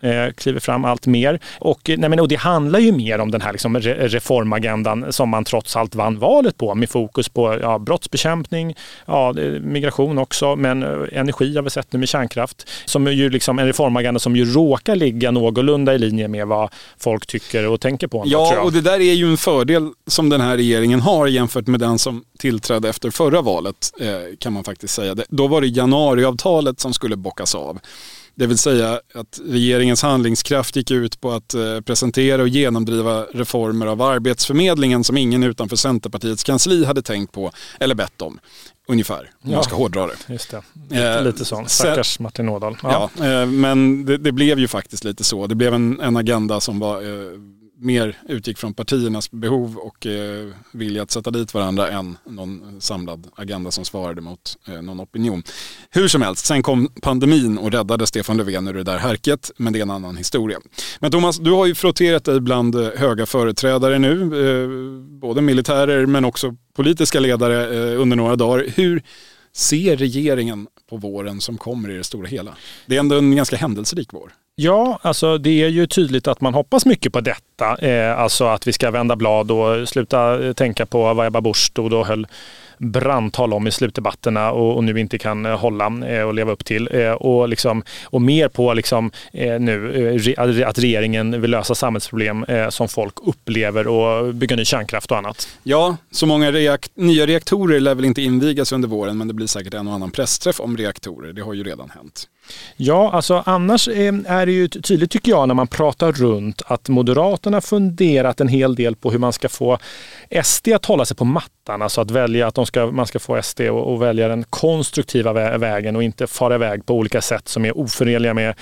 eh, 0.00 0.32
kliver 0.36 0.60
fram 0.60 0.84
allt 0.84 1.06
mer. 1.06 1.40
Och, 1.58 1.80
nej, 1.86 2.08
men, 2.08 2.20
och 2.20 2.28
det 2.28 2.36
handlar 2.36 2.78
ju 2.78 2.92
mer 2.92 3.18
om 3.18 3.30
den 3.30 3.40
här 3.40 3.52
liksom, 3.52 3.76
re 3.76 4.08
reformagendan 4.08 5.12
som 5.12 5.28
man 5.28 5.44
trots 5.44 5.76
allt 5.76 5.94
vann 5.94 6.18
valet 6.18 6.58
på, 6.58 6.74
med 6.74 6.90
fokus 6.90 7.28
på 7.28 7.58
ja, 7.62 7.78
brottsbekämpning, 7.78 8.74
ja, 9.06 9.34
migration 9.60 10.18
också, 10.18 10.56
men 10.56 10.82
eh, 10.82 11.18
energi 11.18 11.56
har 11.56 11.62
vi 11.62 11.70
sett 11.70 11.92
nu 11.92 11.98
med 11.98 12.08
kärnkraft. 12.08 12.68
Som 12.84 13.06
är 13.06 13.10
ju 13.10 13.30
liksom 13.30 13.58
en 13.58 13.66
reformagenda 13.66 14.18
som 14.20 14.36
ju 14.36 14.44
råkar 14.44 14.96
ligga 14.96 15.30
någorlunda 15.32 15.94
i 15.94 15.98
linje 15.98 16.28
med 16.28 16.46
vad 16.46 16.70
folk 16.98 17.26
tycker 17.26 17.66
och 17.66 17.80
tänker 17.80 18.08
på. 18.08 18.22
Ändå, 18.22 18.30
ja, 18.30 18.60
och 18.60 18.72
det 18.72 18.80
där 18.80 19.00
är 19.00 19.12
ju 19.12 19.30
en 19.30 19.36
fördel 19.36 19.90
som 20.06 20.28
den 20.28 20.40
här 20.40 20.56
regeringen 20.56 21.00
har 21.00 21.26
jämfört 21.26 21.66
med 21.66 21.80
den 21.80 21.98
som 21.98 22.24
tillträdde 22.38 22.88
efter 22.88 23.10
förra 23.10 23.42
valet, 23.42 23.92
eh, 24.00 24.36
kan 24.38 24.52
man 24.52 24.64
faktiskt 24.64 24.94
säga. 24.94 25.16
Då 25.28 25.46
var 25.46 25.60
det 25.60 25.66
januariavtalet 25.66 26.80
som 26.80 26.92
skulle 26.92 27.16
bockas 27.16 27.54
av. 27.54 27.78
Det 28.34 28.46
vill 28.46 28.58
säga 28.58 29.00
att 29.14 29.40
regeringens 29.46 30.02
handlingskraft 30.02 30.76
gick 30.76 30.90
ut 30.90 31.20
på 31.20 31.32
att 31.32 31.54
eh, 31.54 31.80
presentera 31.80 32.42
och 32.42 32.48
genomdriva 32.48 33.22
reformer 33.22 33.86
av 33.86 34.02
Arbetsförmedlingen 34.02 35.04
som 35.04 35.16
ingen 35.16 35.42
utanför 35.42 35.76
Centerpartiets 35.76 36.44
kansli 36.44 36.84
hade 36.84 37.02
tänkt 37.02 37.32
på 37.32 37.52
eller 37.80 37.94
bett 37.94 38.22
om. 38.22 38.38
Ungefär, 38.88 39.30
om 39.42 39.50
Ja. 39.50 39.54
man 39.56 39.64
ska 39.64 39.76
hårdra 39.76 40.06
det. 40.06 40.14
Just 40.32 40.50
det. 40.50 40.62
Lite, 40.90 41.02
Eh, 41.08 41.24
lite 41.24 41.44
så. 41.44 41.56
sen- 41.56 41.68
Stackars 41.68 42.18
Martin 42.18 42.48
Ådahl. 42.48 42.76
Ja, 42.82 43.10
eh, 43.20 43.46
men 43.46 44.04
det, 44.04 44.18
det 44.18 44.32
blev 44.32 44.58
ju 44.58 44.68
faktiskt 44.68 45.04
lite 45.04 45.24
så. 45.24 45.46
Det 45.46 45.54
blev 45.54 45.74
en, 45.74 46.00
en 46.00 46.16
agenda 46.16 46.60
som 46.60 46.78
var 46.78 47.02
eh, 47.02 47.30
mer 47.82 48.18
utgick 48.28 48.58
från 48.58 48.74
partiernas 48.74 49.30
behov 49.30 49.76
och 49.76 50.06
eh, 50.06 50.48
vilja 50.72 51.02
att 51.02 51.10
sätta 51.10 51.30
dit 51.30 51.54
varandra 51.54 51.90
än 51.90 52.16
någon 52.24 52.80
samlad 52.80 53.26
agenda 53.36 53.70
som 53.70 53.84
svarade 53.84 54.20
mot 54.20 54.56
eh, 54.68 54.82
någon 54.82 55.00
opinion. 55.00 55.42
Hur 55.90 56.08
som 56.08 56.22
helst, 56.22 56.46
sen 56.46 56.62
kom 56.62 56.88
pandemin 57.02 57.58
och 57.58 57.72
räddade 57.72 58.06
Stefan 58.06 58.36
Löfven 58.36 58.68
ur 58.68 58.74
det 58.74 58.82
där 58.82 58.98
härket, 58.98 59.50
men 59.56 59.72
det 59.72 59.78
är 59.78 59.82
en 59.82 59.90
annan 59.90 60.16
historia. 60.16 60.58
Men 61.00 61.10
Thomas, 61.10 61.38
du 61.38 61.50
har 61.50 61.66
ju 61.66 61.74
frotterat 61.74 62.24
dig 62.24 62.40
bland 62.40 62.74
eh, 62.74 62.90
höga 62.96 63.26
företrädare 63.26 63.98
nu, 63.98 64.22
eh, 64.22 64.68
både 65.20 65.42
militärer 65.42 66.06
men 66.06 66.24
också 66.24 66.56
politiska 66.76 67.20
ledare 67.20 67.92
eh, 67.92 68.00
under 68.00 68.16
några 68.16 68.36
dagar. 68.36 68.66
Hur 68.74 69.02
ser 69.52 69.96
regeringen 69.96 70.66
på 70.90 70.96
våren 70.96 71.40
som 71.40 71.58
kommer 71.58 71.90
i 71.90 71.96
det 71.96 72.04
stora 72.04 72.26
hela? 72.26 72.56
Det 72.86 72.96
är 72.96 73.00
ändå 73.00 73.18
en 73.18 73.36
ganska 73.36 73.56
händelserik 73.56 74.08
vår. 74.12 74.32
Ja, 74.54 74.98
alltså 75.02 75.38
det 75.38 75.62
är 75.62 75.68
ju 75.68 75.86
tydligt 75.86 76.28
att 76.28 76.40
man 76.40 76.54
hoppas 76.54 76.86
mycket 76.86 77.12
på 77.12 77.20
detta. 77.20 77.76
Eh, 77.76 78.18
alltså 78.18 78.44
att 78.44 78.66
vi 78.66 78.72
ska 78.72 78.90
vända 78.90 79.16
blad 79.16 79.50
och 79.50 79.88
sluta 79.88 80.46
eh, 80.46 80.52
tänka 80.52 80.86
på 80.86 81.14
vad 81.14 81.26
Ebba 81.26 81.40
Busch 81.40 81.66
stod 81.66 81.92
och 81.92 82.06
höll 82.06 82.26
brandtal 82.78 83.52
om 83.52 83.66
i 83.66 83.70
slutdebatterna 83.70 84.52
och, 84.52 84.76
och 84.76 84.84
nu 84.84 85.00
inte 85.00 85.18
kan 85.18 85.46
eh, 85.46 85.58
hålla 85.58 86.08
eh, 86.08 86.22
och 86.22 86.34
leva 86.34 86.52
upp 86.52 86.64
till. 86.64 86.88
Eh, 86.92 87.12
och, 87.12 87.48
liksom, 87.48 87.82
och 88.04 88.22
mer 88.22 88.48
på 88.48 88.74
liksom, 88.74 89.10
eh, 89.32 89.60
nu 89.60 90.06
eh, 90.14 90.18
re, 90.18 90.66
att 90.66 90.78
regeringen 90.78 91.40
vill 91.40 91.50
lösa 91.50 91.74
samhällsproblem 91.74 92.44
eh, 92.44 92.68
som 92.68 92.88
folk 92.88 93.14
upplever 93.22 93.86
och 93.86 94.34
bygga 94.34 94.56
ny 94.56 94.64
kärnkraft 94.64 95.10
och 95.10 95.18
annat. 95.18 95.48
Ja, 95.62 95.96
så 96.10 96.26
många 96.26 96.52
reakt 96.52 96.96
nya 96.96 97.26
reaktorer 97.26 97.80
lär 97.80 97.94
väl 97.94 98.04
inte 98.04 98.22
invigas 98.22 98.72
under 98.72 98.88
våren 98.88 99.18
men 99.18 99.28
det 99.28 99.34
blir 99.34 99.46
säkert 99.46 99.74
en 99.74 99.88
och 99.88 99.94
annan 99.94 100.10
pressträff 100.10 100.60
om 100.60 100.76
reaktorer. 100.76 101.32
Det 101.32 101.42
har 101.42 101.54
ju 101.54 101.64
redan 101.64 101.90
hänt. 101.90 102.28
Ja, 102.76 103.12
alltså 103.12 103.42
annars 103.46 103.88
eh, 103.88 104.14
är 104.26 104.46
det 104.46 104.52
ju 104.52 104.68
tydligt 104.68 105.10
tycker 105.10 105.30
jag 105.30 105.48
när 105.48 105.54
man 105.54 105.66
pratar 105.66 106.12
runt 106.12 106.62
att 106.66 106.88
Moderaterna 106.88 107.60
funderat 107.60 108.40
en 108.40 108.48
hel 108.48 108.74
del 108.74 108.96
på 108.96 109.10
hur 109.10 109.18
man 109.18 109.32
ska 109.32 109.48
få 109.48 109.78
SD 110.42 110.68
att 110.68 110.84
hålla 110.84 111.04
sig 111.04 111.16
på 111.16 111.24
mattan. 111.24 111.82
Alltså 111.82 112.00
att 112.00 112.10
välja 112.10 112.46
att 112.46 112.54
de 112.54 112.66
ska, 112.66 112.86
man 112.86 113.06
ska 113.06 113.18
få 113.18 113.42
SD 113.42 113.60
att 113.60 113.70
och 113.70 114.02
välja 114.02 114.28
den 114.28 114.44
konstruktiva 114.50 115.58
vägen 115.58 115.96
och 115.96 116.02
inte 116.02 116.26
fara 116.26 116.54
iväg 116.54 116.86
på 116.86 116.94
olika 116.94 117.20
sätt 117.20 117.48
som 117.48 117.64
är 117.64 117.78
oförenliga 117.78 118.34
med 118.34 118.54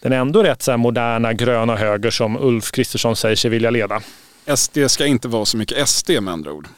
den 0.00 0.12
ändå 0.12 0.42
rätt 0.42 0.62
så 0.62 0.70
här 0.70 0.78
moderna 0.78 1.32
gröna 1.32 1.76
höger 1.76 2.10
som 2.10 2.36
Ulf 2.36 2.70
Kristersson 2.70 3.16
säger 3.16 3.36
sig 3.36 3.50
vilja 3.50 3.70
leda. 3.70 4.00
SD 4.56 4.78
ska 4.86 5.06
inte 5.06 5.28
vara 5.28 5.44
så 5.44 5.56
mycket 5.56 5.88
SD 5.88 6.10
med 6.10 6.32
andra 6.32 6.52
ord. 6.52 6.68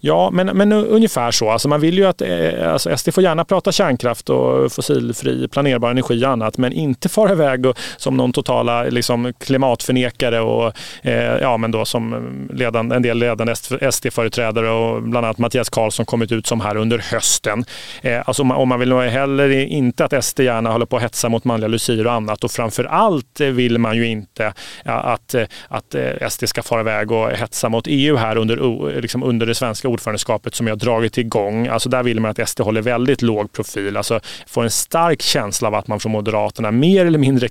Ja, 0.00 0.30
men, 0.30 0.46
men 0.46 0.72
ungefär 0.72 1.30
så. 1.30 1.50
Alltså 1.50 1.68
man 1.68 1.80
vill 1.80 1.98
ju 1.98 2.04
att 2.04 2.22
eh, 2.22 2.72
alltså 2.72 2.96
SD 2.96 3.14
får 3.14 3.22
gärna 3.22 3.44
prata 3.44 3.72
kärnkraft 3.72 4.30
och 4.30 4.72
fossilfri 4.72 5.48
planerbar 5.48 5.90
energi 5.90 6.24
och 6.24 6.28
annat, 6.28 6.58
men 6.58 6.72
inte 6.72 7.08
fara 7.08 7.32
iväg 7.32 7.66
och, 7.66 7.78
som 7.96 8.16
någon 8.16 8.32
totala 8.32 8.82
liksom, 8.82 9.32
klimatförnekare 9.40 10.40
och 10.40 10.72
eh, 11.02 11.38
ja, 11.40 11.56
men 11.56 11.70
då 11.70 11.84
som 11.84 12.48
ledan, 12.52 12.92
en 12.92 13.02
del 13.02 13.18
ledande 13.18 13.54
SD-företrädare 13.90 14.70
och 14.70 15.02
bland 15.02 15.26
annat 15.26 15.38
Mattias 15.38 15.70
Karlsson 15.70 16.06
kommit 16.06 16.32
ut 16.32 16.46
som 16.46 16.60
här 16.60 16.76
under 16.76 16.98
hösten. 16.98 17.64
Eh, 18.02 18.22
alltså 18.26 18.44
man, 18.44 18.56
och 18.56 18.68
man 18.68 18.80
vill 18.80 18.88
nog 18.88 19.02
heller 19.02 19.50
inte 19.50 20.04
att 20.04 20.24
SD 20.24 20.40
gärna 20.40 20.70
håller 20.70 20.86
på 20.86 20.96
att 20.96 21.02
hetsa 21.02 21.28
mot 21.28 21.44
manliga 21.44 21.68
lucier 21.68 22.06
och 22.06 22.12
annat 22.12 22.44
och 22.44 22.50
framför 22.50 22.84
allt 22.84 23.40
eh, 23.40 23.48
vill 23.48 23.78
man 23.78 23.96
ju 23.96 24.06
inte 24.06 24.52
ja, 24.84 24.92
att, 24.92 25.34
att 25.68 25.94
SD 26.32 26.48
ska 26.48 26.62
fara 26.62 26.80
iväg 26.80 27.12
och 27.12 27.30
hetsa 27.30 27.68
mot 27.68 27.84
EU 27.88 28.16
här 28.16 28.36
under, 28.36 29.00
liksom 29.00 29.22
under 29.22 29.46
det 29.46 29.54
svenska 29.54 29.87
ordförandeskapet 29.88 30.54
som 30.54 30.66
jag 30.66 30.78
dragit 30.78 31.18
igång. 31.18 31.66
Alltså 31.66 31.88
där 31.88 32.02
vill 32.02 32.20
man 32.20 32.30
att 32.30 32.48
SD 32.48 32.60
håller 32.60 32.82
väldigt 32.82 33.22
låg 33.22 33.52
profil. 33.52 33.96
Alltså 33.96 34.20
får 34.46 34.64
en 34.64 34.70
stark 34.70 35.22
känsla 35.22 35.68
av 35.68 35.74
att 35.74 35.88
man 35.88 36.00
från 36.00 36.12
Moderaterna 36.12 36.70
mer 36.70 37.06
eller 37.06 37.18
mindre 37.18 37.48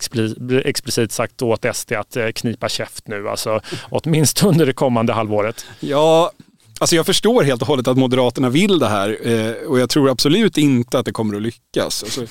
explicit 0.65 1.11
sagt 1.11 1.41
åt 1.41 1.65
SD 1.73 1.93
att 1.93 2.15
eh, 2.15 2.27
knipa 2.29 2.69
käft 2.69 3.07
nu. 3.07 3.29
Alltså 3.29 3.61
åtminstone 3.89 4.51
under 4.51 4.65
det 4.65 4.73
kommande 4.73 5.13
halvåret. 5.13 5.65
Ja, 5.79 6.31
alltså 6.79 6.95
jag 6.95 7.05
förstår 7.05 7.43
helt 7.43 7.61
och 7.61 7.67
hållet 7.67 7.87
att 7.87 7.97
Moderaterna 7.97 8.49
vill 8.49 8.79
det 8.79 8.87
här 8.87 9.27
eh, 9.27 9.67
och 9.67 9.79
jag 9.79 9.89
tror 9.89 10.09
absolut 10.09 10.57
inte 10.57 10.99
att 10.99 11.05
det 11.05 11.11
kommer 11.11 11.35
att 11.35 11.41
lyckas. 11.41 12.03
Alltså, 12.03 12.25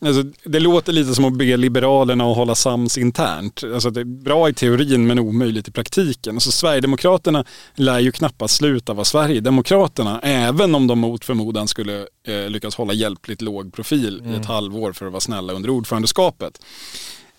alltså, 0.00 0.22
det 0.44 0.60
låter 0.60 0.92
lite 0.92 1.14
som 1.14 1.24
att 1.24 1.38
be 1.38 1.56
Liberalerna 1.56 2.24
att 2.24 2.36
hålla 2.36 2.54
sams 2.54 2.98
internt. 2.98 3.64
Alltså, 3.74 3.90
det 3.90 4.00
är 4.00 4.04
bra 4.04 4.48
i 4.48 4.54
teorin 4.54 5.06
men 5.06 5.18
omöjligt 5.18 5.68
i 5.68 5.72
praktiken. 5.72 6.36
Alltså, 6.36 6.52
Sverigedemokraterna 6.52 7.44
lär 7.74 7.98
ju 7.98 8.12
knappast 8.12 8.56
sluta 8.56 8.94
vara 8.94 9.04
Sverigedemokraterna 9.04 10.20
även 10.22 10.74
om 10.74 10.86
de 10.86 10.98
mot 10.98 11.24
förmodan 11.24 11.68
skulle 11.68 12.06
eh, 12.26 12.48
lyckas 12.48 12.74
hålla 12.74 12.92
hjälpligt 12.92 13.42
låg 13.42 13.72
profil 13.72 14.22
i 14.26 14.34
ett 14.34 14.46
halvår 14.46 14.92
för 14.92 15.06
att 15.06 15.12
vara 15.12 15.20
snälla 15.20 15.52
under 15.52 15.70
ordförandeskapet. 15.70 16.60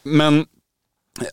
Men 0.03 0.45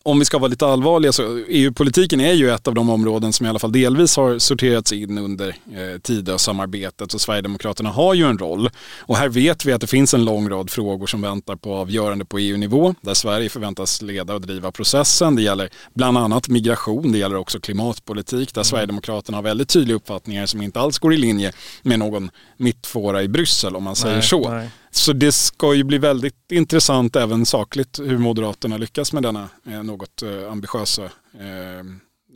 om 0.03 0.19
vi 0.19 0.25
ska 0.25 0.38
vara 0.38 0.49
lite 0.49 0.67
allvarliga 0.67 1.12
så 1.12 1.38
EU-politiken 1.49 2.21
är 2.21 2.33
ju 2.33 2.51
ett 2.51 2.69
av 2.69 2.75
de 2.75 2.91
områden 2.91 3.33
som 3.33 3.47
i 3.47 3.49
alla 3.49 3.59
fall 3.59 3.73
delvis 3.73 4.17
har 4.17 4.38
sorterats 4.38 4.93
in 4.93 5.19
under 5.19 5.49
eh, 5.49 6.01
Tidösamarbetet 6.03 7.14
och 7.14 7.21
Sverigedemokraterna 7.21 7.91
har 7.91 8.14
ju 8.14 8.25
en 8.25 8.38
roll. 8.38 8.71
Och 8.99 9.17
här 9.17 9.29
vet 9.29 9.64
vi 9.64 9.73
att 9.73 9.81
det 9.81 9.87
finns 9.87 10.14
en 10.14 10.25
lång 10.25 10.49
rad 10.49 10.71
frågor 10.71 11.07
som 11.07 11.23
väntar 11.23 11.57
på 11.57 11.75
avgörande 11.75 12.25
på 12.25 12.38
EU-nivå 12.38 12.95
där 13.01 13.14
Sverige 13.14 13.49
förväntas 13.49 14.03
leda 14.03 14.35
och 14.35 14.41
driva 14.41 14.73
processen. 14.73 15.37
Det 15.37 15.43
gäller 15.43 15.71
bland 15.95 16.19
annat 16.19 16.49
migration, 16.49 17.12
det 17.12 17.19
gäller 17.19 17.37
också 17.37 17.61
klimatpolitik 17.61 18.55
där 18.55 18.62
Sverigedemokraterna 18.62 19.38
har 19.38 19.43
väldigt 19.43 19.69
tydliga 19.69 19.97
uppfattningar 19.97 20.47
som 20.47 20.62
inte 20.62 20.81
alls 20.81 20.99
går 20.99 21.14
i 21.14 21.17
linje 21.17 21.53
med 21.83 21.99
någon 21.99 22.31
mittfåra 22.57 23.23
i 23.23 23.29
Bryssel 23.29 23.77
om 23.77 23.85
man 23.85 23.97
säger 23.97 24.14
Nej, 24.14 24.23
så. 24.23 24.51
nej. 24.51 24.71
Så 24.98 25.12
det 25.12 25.32
ska 25.32 25.74
ju 25.74 25.84
bli 25.84 25.98
väldigt 25.98 26.52
intressant 26.52 27.16
även 27.16 27.46
sakligt 27.46 27.98
hur 27.98 28.18
Moderaterna 28.18 28.76
lyckas 28.76 29.12
med 29.12 29.22
denna 29.22 29.48
eh, 29.66 29.82
något 29.82 30.22
eh, 30.22 30.52
ambitiösa 30.52 31.04
eh, 31.04 31.84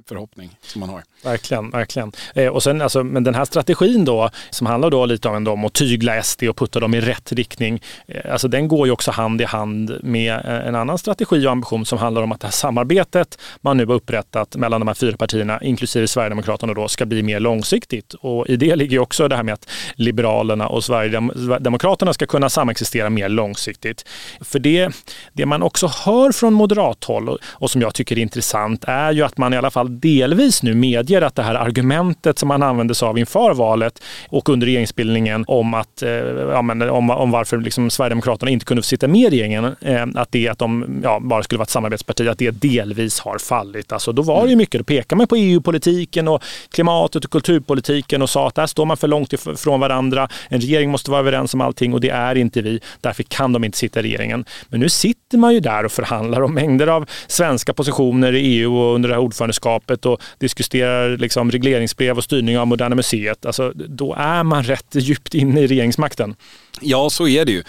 förhoppning 0.09 0.51
som 0.63 0.81
man 0.81 0.89
har. 0.89 1.03
Verkligen, 1.25 1.71
verkligen. 1.71 2.13
Eh, 2.35 2.47
och 2.47 2.63
sen, 2.63 2.83
alltså, 2.83 3.05
men 3.05 3.25
den 3.25 3.35
här 3.35 3.45
strategin 3.45 4.05
då, 4.05 4.31
som 4.51 4.67
handlar 4.67 4.91
då 4.91 5.07
lite 5.07 5.29
om, 5.29 5.49
om 5.49 5.65
att 5.65 5.73
tygla 5.73 6.23
SD 6.23 6.43
och 6.43 6.57
putta 6.57 6.81
dem 6.81 6.95
i 6.95 7.01
rätt 7.01 7.33
riktning, 7.33 7.83
eh, 8.07 8.33
alltså 8.33 8.49
den 8.49 8.69
går 8.69 8.87
ju 8.87 8.93
också 8.93 9.11
hand 9.11 9.41
i 9.41 9.45
hand 9.45 9.99
med 10.03 10.35
eh, 10.35 10.69
en 10.69 10.75
annan 10.75 10.99
strategi 10.99 11.47
och 11.47 11.51
ambition 11.51 11.87
som 11.87 11.99
handlar 11.99 12.23
om 12.23 12.33
att 12.33 12.41
det 12.41 12.47
här 12.47 12.53
samarbetet 12.53 13.39
man 13.61 13.77
nu 13.77 13.87
har 13.87 13.95
upprättat 13.95 14.57
mellan 14.57 14.81
de 14.81 14.89
här 14.89 14.95
fyra 14.95 15.17
partierna, 15.17 15.63
inklusive 15.63 16.09
Sverigedemokraterna 16.09 16.75
då, 16.75 16.89
ska 16.89 17.07
bli 17.07 17.23
mer 17.23 17.41
långsiktigt. 17.41 18.15
Och 18.15 18.49
i 18.49 18.57
det 18.57 18.77
ligger 18.77 18.93
ju 18.93 18.99
också 18.99 19.29
det 19.29 19.37
här 19.37 19.43
med 19.43 19.55
att 19.55 19.69
Liberalerna 19.95 20.69
och 20.69 20.85
Sverigedemokraterna 20.85 22.13
ska 22.13 22.27
kunna 22.27 22.51
samexistera 22.51 23.11
mer 23.11 23.29
långsiktigt. 23.29 24.09
För 24.41 24.59
det, 24.59 24.91
det 25.33 25.47
man 25.47 25.63
också 25.63 25.87
hör 25.87 26.33
från 26.33 26.55
moderathåll 26.55 27.29
och, 27.29 27.39
och 27.45 27.71
som 27.71 27.81
jag 27.81 27.95
tycker 27.95 28.19
är 28.19 28.23
intressant 28.23 28.85
är 28.87 29.13
ju 29.13 29.23
att 29.23 29.39
man 29.39 29.55
i 29.55 29.57
alla 29.57 29.71
fall 29.71 29.82
delvis 29.89 30.63
nu 30.63 30.75
medger 30.75 31.23
att 31.23 31.35
det 31.35 31.43
här 31.43 31.55
argumentet 31.55 32.39
som 32.39 32.49
man 32.49 32.63
använde 32.63 32.95
sig 32.95 33.09
av 33.09 33.19
inför 33.19 33.55
valet 33.55 34.03
och 34.29 34.49
under 34.49 34.67
regeringsbildningen 34.67 35.45
om, 35.49 35.75
att, 35.75 36.03
eh, 36.03 36.11
ja, 36.11 36.63
men, 36.63 36.83
om, 36.83 37.11
om 37.11 37.31
varför 37.31 37.59
liksom 37.59 37.91
Sverigedemokraterna 37.91 38.51
inte 38.51 38.65
kunde 38.65 38.83
få 38.83 38.87
sitta 38.87 39.09
med 39.09 39.21
i 39.21 39.31
regeringen, 39.31 39.65
eh, 39.81 40.07
att 40.15 40.33
det 40.33 40.49
att 40.49 40.59
de 40.59 41.01
ja, 41.03 41.21
bara 41.21 41.43
skulle 41.43 41.59
vara 41.59 41.65
ett 41.65 41.71
samarbetsparti, 41.71 42.29
att 42.29 42.39
det 42.39 42.51
delvis 42.51 43.21
har 43.21 43.39
fallit. 43.39 43.93
Alltså, 43.93 44.13
då 44.13 44.23
var 44.23 44.45
det 44.45 44.51
ju 44.51 44.57
mycket, 44.57 44.79
då 44.79 44.85
pekar 44.85 45.17
man 45.17 45.27
på 45.27 45.37
EU-politiken 45.37 46.29
och 46.29 46.43
klimatet 46.71 47.25
och 47.25 47.31
kulturpolitiken 47.31 48.23
och 48.23 48.31
sa 48.31 48.49
att 48.49 48.55
där 48.55 48.67
står 48.67 48.85
man 48.85 48.97
för 48.97 49.09
långt 49.09 49.33
ifrån 49.33 49.81
varandra. 49.81 50.29
En 50.49 50.61
regering 50.61 50.91
måste 50.91 51.11
vara 51.11 51.21
överens 51.21 51.55
om 51.55 51.61
allting 51.61 51.95
och 51.95 52.01
det 52.01 52.11
är 52.11 52.35
inte 52.35 52.63
vi. 52.63 52.81
Därför 53.01 53.23
kan 53.23 53.53
de 53.53 53.65
inte 53.65 53.79
sitta 53.79 54.01
i 54.01 54.03
regeringen. 54.03 54.45
Men 54.69 54.81
nu 54.81 54.89
sitter 54.89 55.39
man 55.39 55.55
ju 55.55 55.61
där 55.61 55.85
och 55.85 55.93
förhandlar 55.93 56.43
om 56.43 56.55
mängder 56.55 56.87
av 56.87 57.09
svenska 57.27 57.75
positioner 57.75 58.33
i 58.33 58.41
EU 58.41 58.77
och 58.77 58.95
under 58.95 59.09
det 59.09 59.15
här 59.15 59.23
ordförandeskapet 59.23 59.72
och 60.07 60.21
diskuterar 60.39 61.17
liksom 61.17 61.51
regleringsbrev 61.51 62.17
och 62.17 62.25
styrning 62.25 62.59
av 62.59 62.67
Moderna 62.67 62.95
Museet. 62.95 63.47
Alltså, 63.47 63.73
då 63.75 64.15
är 64.15 64.43
man 64.43 64.63
rätt 64.63 64.95
djupt 64.95 65.35
inne 65.35 65.61
i 65.61 65.67
regeringsmakten. 65.67 66.35
Ja, 66.81 67.11
så 67.11 67.29
är 67.29 67.45
det 67.45 67.53
ju. 67.53 67.63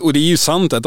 Och 0.00 0.12
det 0.12 0.18
är 0.18 0.28
ju 0.28 0.36
sant 0.36 0.72
att 0.72 0.86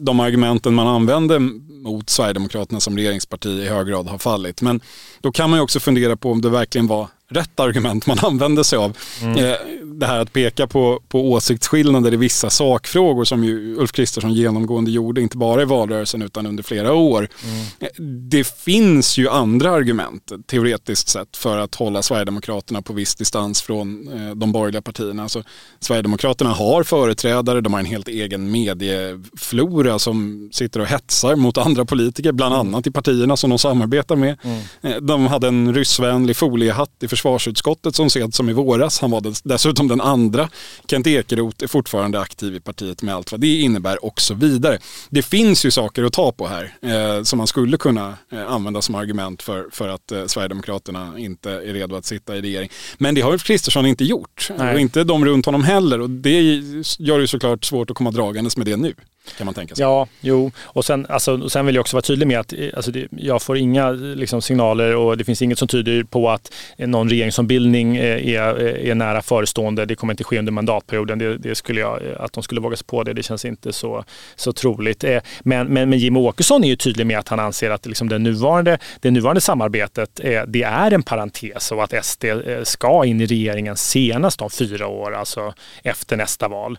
de 0.00 0.20
argumenten 0.20 0.74
man 0.74 0.86
använde 0.86 1.38
mot 1.82 2.10
Sverigedemokraterna 2.10 2.80
som 2.80 2.96
regeringsparti 2.96 3.48
i 3.48 3.68
hög 3.68 3.86
grad 3.86 4.08
har 4.08 4.18
fallit. 4.18 4.62
Men 4.62 4.80
då 5.20 5.32
kan 5.32 5.50
man 5.50 5.58
ju 5.58 5.62
också 5.62 5.80
fundera 5.80 6.16
på 6.16 6.30
om 6.30 6.40
det 6.40 6.50
verkligen 6.50 6.86
var 6.86 7.08
rätt 7.32 7.60
argument 7.60 8.06
man 8.06 8.18
använder 8.22 8.62
sig 8.62 8.78
av. 8.78 8.96
Mm. 9.22 9.44
Eh, 9.44 9.56
det 10.02 10.06
här 10.06 10.18
att 10.18 10.32
peka 10.32 10.66
på, 10.66 11.02
på 11.08 11.32
åsiktsskillnader 11.32 12.14
i 12.14 12.16
vissa 12.16 12.50
sakfrågor 12.50 13.24
som 13.24 13.44
ju 13.44 13.76
Ulf 13.76 13.92
Kristersson 13.92 14.32
genomgående 14.32 14.90
gjorde, 14.90 15.20
inte 15.20 15.36
bara 15.36 15.62
i 15.62 15.64
valrörelsen 15.64 16.22
utan 16.22 16.46
under 16.46 16.62
flera 16.62 16.92
år. 16.92 17.28
Mm. 17.44 18.28
Det 18.28 18.46
finns 18.46 19.18
ju 19.18 19.28
andra 19.28 19.70
argument 19.70 20.32
teoretiskt 20.46 21.08
sett 21.08 21.36
för 21.36 21.58
att 21.58 21.74
hålla 21.74 22.02
Sverigedemokraterna 22.02 22.82
på 22.82 22.92
viss 22.92 23.14
distans 23.14 23.62
från 23.62 24.08
eh, 24.12 24.34
de 24.34 24.52
borgerliga 24.52 24.82
partierna. 24.82 25.22
Alltså, 25.22 25.42
Sverigedemokraterna 25.80 26.50
har 26.50 26.82
företrädare, 26.82 27.60
de 27.60 27.72
har 27.72 27.80
en 27.80 27.86
helt 27.86 28.08
egen 28.08 28.50
medieflora 28.50 29.98
som 29.98 30.48
sitter 30.52 30.80
och 30.80 30.86
hetsar 30.86 31.36
mot 31.36 31.58
andra 31.58 31.84
politiker, 31.84 32.32
bland 32.32 32.54
annat 32.54 32.86
i 32.86 32.90
partierna 32.90 33.36
som 33.36 33.50
de 33.50 33.58
samarbetar 33.58 34.16
med. 34.16 34.38
Mm. 34.42 34.62
Eh, 34.82 34.96
de 34.96 35.26
hade 35.26 35.48
en 35.48 35.74
ryssvänlig 35.74 36.36
foliehatt 36.36 37.02
i 37.02 37.08
försvarsutskottet 37.22 37.96
som 37.96 38.10
sent 38.10 38.34
som 38.34 38.48
i 38.48 38.52
våras. 38.52 39.00
Han 39.00 39.10
var 39.10 39.48
dessutom 39.48 39.88
den 39.88 40.00
andra. 40.00 40.48
Kent 40.86 41.06
Ekeroth 41.06 41.64
är 41.64 41.68
fortfarande 41.68 42.20
aktiv 42.20 42.54
i 42.54 42.60
partiet 42.60 43.02
med 43.02 43.14
allt 43.14 43.32
vad 43.32 43.40
det 43.40 43.60
innebär 43.60 44.04
och 44.04 44.20
så 44.20 44.34
vidare. 44.34 44.78
Det 45.10 45.22
finns 45.22 45.64
ju 45.64 45.70
saker 45.70 46.04
att 46.04 46.12
ta 46.12 46.32
på 46.32 46.46
här 46.46 46.74
eh, 46.82 47.22
som 47.22 47.38
man 47.38 47.46
skulle 47.46 47.76
kunna 47.76 48.14
eh, 48.32 48.52
använda 48.52 48.82
som 48.82 48.94
argument 48.94 49.42
för, 49.42 49.66
för 49.72 49.88
att 49.88 50.12
eh, 50.12 50.26
Sverigedemokraterna 50.26 51.18
inte 51.18 51.50
är 51.50 51.72
redo 51.72 51.96
att 51.96 52.04
sitta 52.04 52.36
i 52.36 52.40
regering. 52.40 52.70
Men 52.98 53.14
det 53.14 53.20
har 53.20 53.32
Ulf 53.32 53.44
Kristersson 53.44 53.86
inte 53.86 54.04
gjort 54.04 54.50
Nej. 54.58 54.74
och 54.74 54.80
inte 54.80 55.04
de 55.04 55.24
runt 55.24 55.46
honom 55.46 55.64
heller 55.64 56.00
och 56.00 56.10
det 56.10 56.62
gör 56.98 57.18
det 57.18 57.28
såklart 57.28 57.64
svårt 57.64 57.90
att 57.90 57.96
komma 57.96 58.10
dragandes 58.10 58.56
med 58.56 58.66
det 58.66 58.76
nu. 58.76 58.94
Kan 59.38 59.44
man 59.44 59.54
tänka 59.54 59.74
sig. 59.74 59.82
Ja, 59.82 60.08
jo. 60.20 60.52
Och 60.58 60.84
sen, 60.84 61.06
alltså, 61.08 61.38
och 61.42 61.52
sen 61.52 61.66
vill 61.66 61.74
jag 61.74 61.80
också 61.80 61.96
vara 61.96 62.02
tydlig 62.02 62.26
med 62.26 62.40
att 62.40 62.52
eh, 62.52 62.58
alltså, 62.76 62.90
det, 62.90 63.08
jag 63.10 63.42
får 63.42 63.56
inga 63.56 63.88
eh, 63.88 63.94
liksom, 63.94 64.42
signaler 64.42 64.96
och 64.96 65.16
det 65.16 65.24
finns 65.24 65.42
inget 65.42 65.58
som 65.58 65.68
tyder 65.68 66.04
på 66.04 66.30
att 66.30 66.52
eh, 66.78 66.88
någon 66.88 67.08
regeringsombildning 67.08 67.96
är, 67.96 68.60
är 68.60 68.94
nära 68.94 69.22
förestående. 69.22 69.86
Det 69.86 69.94
kommer 69.94 70.12
inte 70.12 70.24
ske 70.24 70.38
under 70.38 70.52
mandatperioden. 70.52 71.18
Det, 71.18 71.38
det, 71.38 71.54
skulle 71.54 71.80
jag, 71.80 72.00
att 72.18 72.32
de 72.32 72.42
skulle 72.42 72.60
våga 72.60 72.76
sig 72.76 72.86
på 72.86 73.02
det, 73.02 73.12
det 73.12 73.22
känns 73.22 73.44
inte 73.44 73.72
så, 73.72 74.04
så 74.36 74.52
troligt. 74.52 75.04
Men, 75.40 75.68
men, 75.68 75.90
men 75.90 75.98
Jimmie 75.98 76.22
Åkesson 76.22 76.64
är 76.64 76.68
ju 76.68 76.76
tydlig 76.76 77.06
med 77.06 77.18
att 77.18 77.28
han 77.28 77.40
anser 77.40 77.70
att 77.70 77.86
liksom, 77.86 78.08
det, 78.08 78.18
nuvarande, 78.18 78.78
det 79.00 79.10
nuvarande 79.10 79.40
samarbetet 79.40 80.20
det 80.46 80.62
är 80.62 80.90
en 80.90 81.02
parentes 81.02 81.72
och 81.72 81.84
att 81.84 82.04
SD 82.04 82.24
ska 82.62 83.04
in 83.04 83.20
i 83.20 83.26
regeringen 83.26 83.76
senast 83.76 84.42
om 84.42 84.50
fyra 84.50 84.86
år, 84.86 85.14
alltså 85.14 85.54
efter 85.82 86.16
nästa 86.16 86.48
val. 86.48 86.78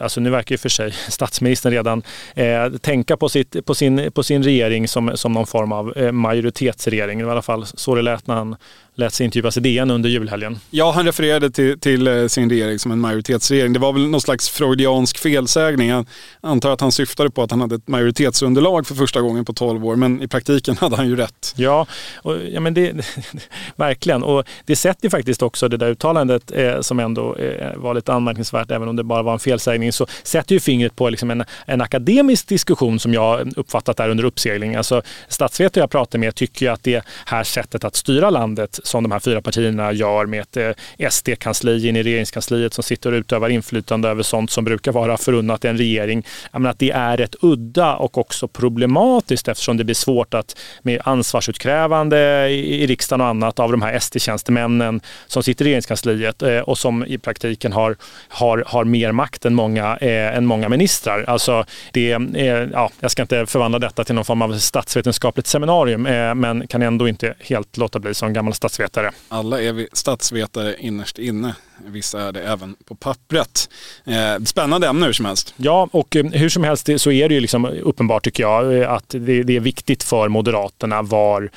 Alltså 0.00 0.20
nu 0.20 0.30
verkar 0.30 0.52
ju 0.52 0.58
för 0.58 0.68
sig 0.68 0.92
statsministern 1.08 1.57
statsministern 1.58 1.72
redan 1.72 2.02
eh, 2.34 2.78
tänka 2.78 3.16
på, 3.16 3.28
sitt, 3.28 3.66
på, 3.66 3.74
sin, 3.74 4.12
på 4.12 4.22
sin 4.22 4.42
regering 4.42 4.88
som, 4.88 5.16
som 5.16 5.32
någon 5.32 5.46
form 5.46 5.72
av 5.72 5.92
eh, 5.96 6.12
majoritetsregering. 6.12 7.18
Det 7.18 7.24
var 7.24 7.32
i 7.32 7.34
alla 7.34 7.42
fall 7.42 7.66
så 7.66 7.94
det 7.94 8.02
lät 8.02 8.26
när 8.26 8.34
han 8.34 8.56
lät 8.98 9.14
sig 9.14 9.24
intervjuas 9.24 9.56
i 9.56 9.60
DN 9.60 9.90
under 9.90 10.08
julhelgen. 10.08 10.58
Ja, 10.70 10.90
han 10.90 11.06
refererade 11.06 11.50
till, 11.50 11.80
till, 11.80 12.06
eh, 12.06 12.26
sin 12.26 12.50
regering 12.50 12.78
som 12.78 12.92
en 12.92 12.98
majoritetsregering. 12.98 13.72
Det 13.72 13.78
var 13.78 13.92
väl 13.92 14.08
någon 14.08 14.20
slags 14.20 14.48
freudiansk 14.48 15.18
felsägning. 15.18 15.88
Jag 15.88 16.06
antar 16.40 16.70
att 16.70 16.80
han 16.80 16.92
syftade 16.92 17.30
på 17.30 17.42
att 17.42 17.50
han 17.50 17.60
hade 17.60 17.74
ett 17.74 17.88
majoritetsunderlag 17.88 18.86
för 18.86 18.94
första 18.94 19.20
gången 19.20 19.44
på 19.44 19.52
12 19.52 19.86
år, 19.86 19.96
men 19.96 20.22
i 20.22 20.28
praktiken 20.28 20.76
hade 20.76 20.96
han 20.96 21.08
ju 21.08 21.16
rätt. 21.16 21.54
Ja, 21.56 21.86
och, 22.16 22.36
ja 22.52 22.60
men 22.60 22.74
det, 22.74 22.92
verkligen. 23.76 24.22
Och 24.22 24.44
det 24.64 24.76
sätter 24.76 25.08
faktiskt 25.08 25.42
också 25.42 25.68
det 25.68 25.76
där 25.76 25.90
uttalandet 25.90 26.52
eh, 26.54 26.80
som 26.80 27.00
ändå 27.00 27.36
eh, 27.36 27.76
var 27.76 27.94
lite 27.94 28.12
anmärkningsvärt, 28.12 28.70
även 28.70 28.88
om 28.88 28.96
det 28.96 29.04
bara 29.04 29.22
var 29.22 29.32
en 29.32 29.38
felsägning, 29.38 29.92
så 29.92 30.06
sätter 30.22 30.54
ju 30.54 30.60
fingret 30.60 30.96
på 30.96 31.10
liksom 31.10 31.30
en, 31.30 31.44
en 31.66 31.80
akademisk 31.80 32.48
diskussion 32.48 32.98
som 32.98 33.14
jag 33.14 33.52
uppfattat 33.56 34.00
är 34.00 34.08
under 34.08 34.24
uppsegling. 34.24 34.74
Alltså, 34.74 35.02
statsvetare 35.28 35.82
jag 35.82 35.90
pratar 35.90 36.18
med 36.18 36.34
tycker 36.34 36.70
att 36.70 36.82
det 36.82 37.04
här 37.26 37.44
sättet 37.44 37.84
att 37.84 37.96
styra 37.96 38.30
landet 38.30 38.80
som 38.82 39.02
de 39.02 39.12
här 39.12 39.18
fyra 39.18 39.42
partierna 39.42 39.92
gör 39.92 40.26
med 40.26 40.40
ett 40.40 40.56
eh, 40.98 41.08
SD-kansli 41.10 41.88
in 41.88 41.96
i 41.96 42.02
regeringskansliet 42.02 42.74
som 42.74 42.84
sitter 42.84 43.12
och 43.12 43.16
utövar 43.16 43.48
inflytande 43.48 44.08
över 44.08 44.22
sånt 44.22 44.50
som 44.50 44.64
brukar 44.64 44.92
vara 44.92 45.16
förunnat 45.16 45.64
en 45.64 45.78
regering. 45.78 46.26
Menar 46.52 46.70
att 46.70 46.78
det 46.78 46.90
är 46.90 47.16
rätt 47.16 47.34
udda 47.40 47.96
och 47.96 48.18
också 48.18 48.48
problematiskt 48.48 49.48
eftersom 49.48 49.76
det 49.76 49.84
blir 49.84 49.94
svårt 49.94 50.34
att 50.34 50.56
med 50.82 51.00
ansvarsutkrävande 51.04 52.48
i 52.50 52.86
riksdagen 52.86 53.20
och 53.20 53.26
annat 53.26 53.58
av 53.58 53.70
de 53.70 53.82
här 53.82 53.98
SD-tjänstemännen 53.98 55.00
som 55.26 55.42
sitter 55.42 55.64
i 55.64 55.68
regeringskansliet 55.68 56.42
eh, 56.42 56.58
och 56.58 56.78
som 56.78 57.04
i 57.06 57.18
praktiken 57.18 57.72
har, 57.72 57.96
har, 58.28 58.64
har 58.66 58.84
mer 58.84 59.12
makt 59.12 59.44
än 59.44 59.54
många, 59.54 59.96
eh, 59.96 60.36
än 60.36 60.46
många 60.46 60.68
ministrar. 60.68 61.24
Alltså 61.38 61.64
det, 61.92 62.12
eh, 62.12 62.68
ja, 62.72 62.90
jag 63.00 63.10
ska 63.10 63.22
inte 63.22 63.46
förvandla 63.46 63.78
detta 63.78 64.04
till 64.04 64.14
någon 64.14 64.24
form 64.24 64.42
av 64.42 64.58
statsvetenskapligt 64.58 65.46
seminarium 65.46 66.06
eh, 66.06 66.34
men 66.34 66.66
kan 66.66 66.82
ändå 66.82 67.08
inte 67.08 67.34
helt 67.40 67.76
låta 67.76 67.98
bli 67.98 68.14
som 68.14 68.32
gammal 68.32 68.54
statsvetare. 68.54 69.10
Alla 69.28 69.62
är 69.62 69.72
vi 69.72 69.88
statsvetare 69.92 70.74
innerst 70.78 71.18
inne. 71.18 71.54
Vissa 71.86 72.22
är 72.22 72.32
det 72.32 72.42
även 72.42 72.76
på 72.84 72.94
pappret. 72.94 73.68
Eh, 74.04 74.44
spännande 74.44 74.88
ämne 74.88 75.06
hur 75.06 75.12
som 75.12 75.26
helst. 75.26 75.54
Ja, 75.56 75.88
och 75.92 76.16
hur 76.32 76.48
som 76.48 76.64
helst 76.64 76.88
så 76.96 77.10
är 77.10 77.28
det 77.28 77.34
ju 77.34 77.40
liksom 77.40 77.64
uppenbart 77.64 78.24
tycker 78.24 78.42
jag 78.42 78.82
att 78.82 79.08
det, 79.08 79.56
är 79.56 79.60
viktigt 79.60 80.02
för 80.02 80.28
Moderaterna 80.28 81.02
var, 81.02 81.50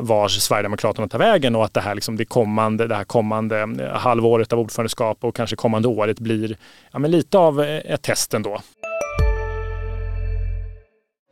var 0.00 0.28
Sverigedemokraterna 0.28 1.08
tar 1.08 1.18
vägen 1.18 1.56
och 1.56 1.64
att 1.64 1.74
det 1.74 1.80
här, 1.80 1.94
liksom, 1.94 2.16
det 2.16 2.24
kommande, 2.24 2.86
det 2.86 2.94
här 2.94 3.04
kommande 3.04 3.90
halvåret 3.94 4.52
av 4.52 4.58
ordförandeskap 4.58 5.18
och 5.20 5.36
kanske 5.36 5.56
kommande 5.56 5.88
året 5.88 6.18
blir 6.18 6.56
ja, 6.92 6.98
lite 6.98 7.38
av 7.38 7.60
ett 7.60 8.02
test 8.02 8.34
ändå. 8.34 8.60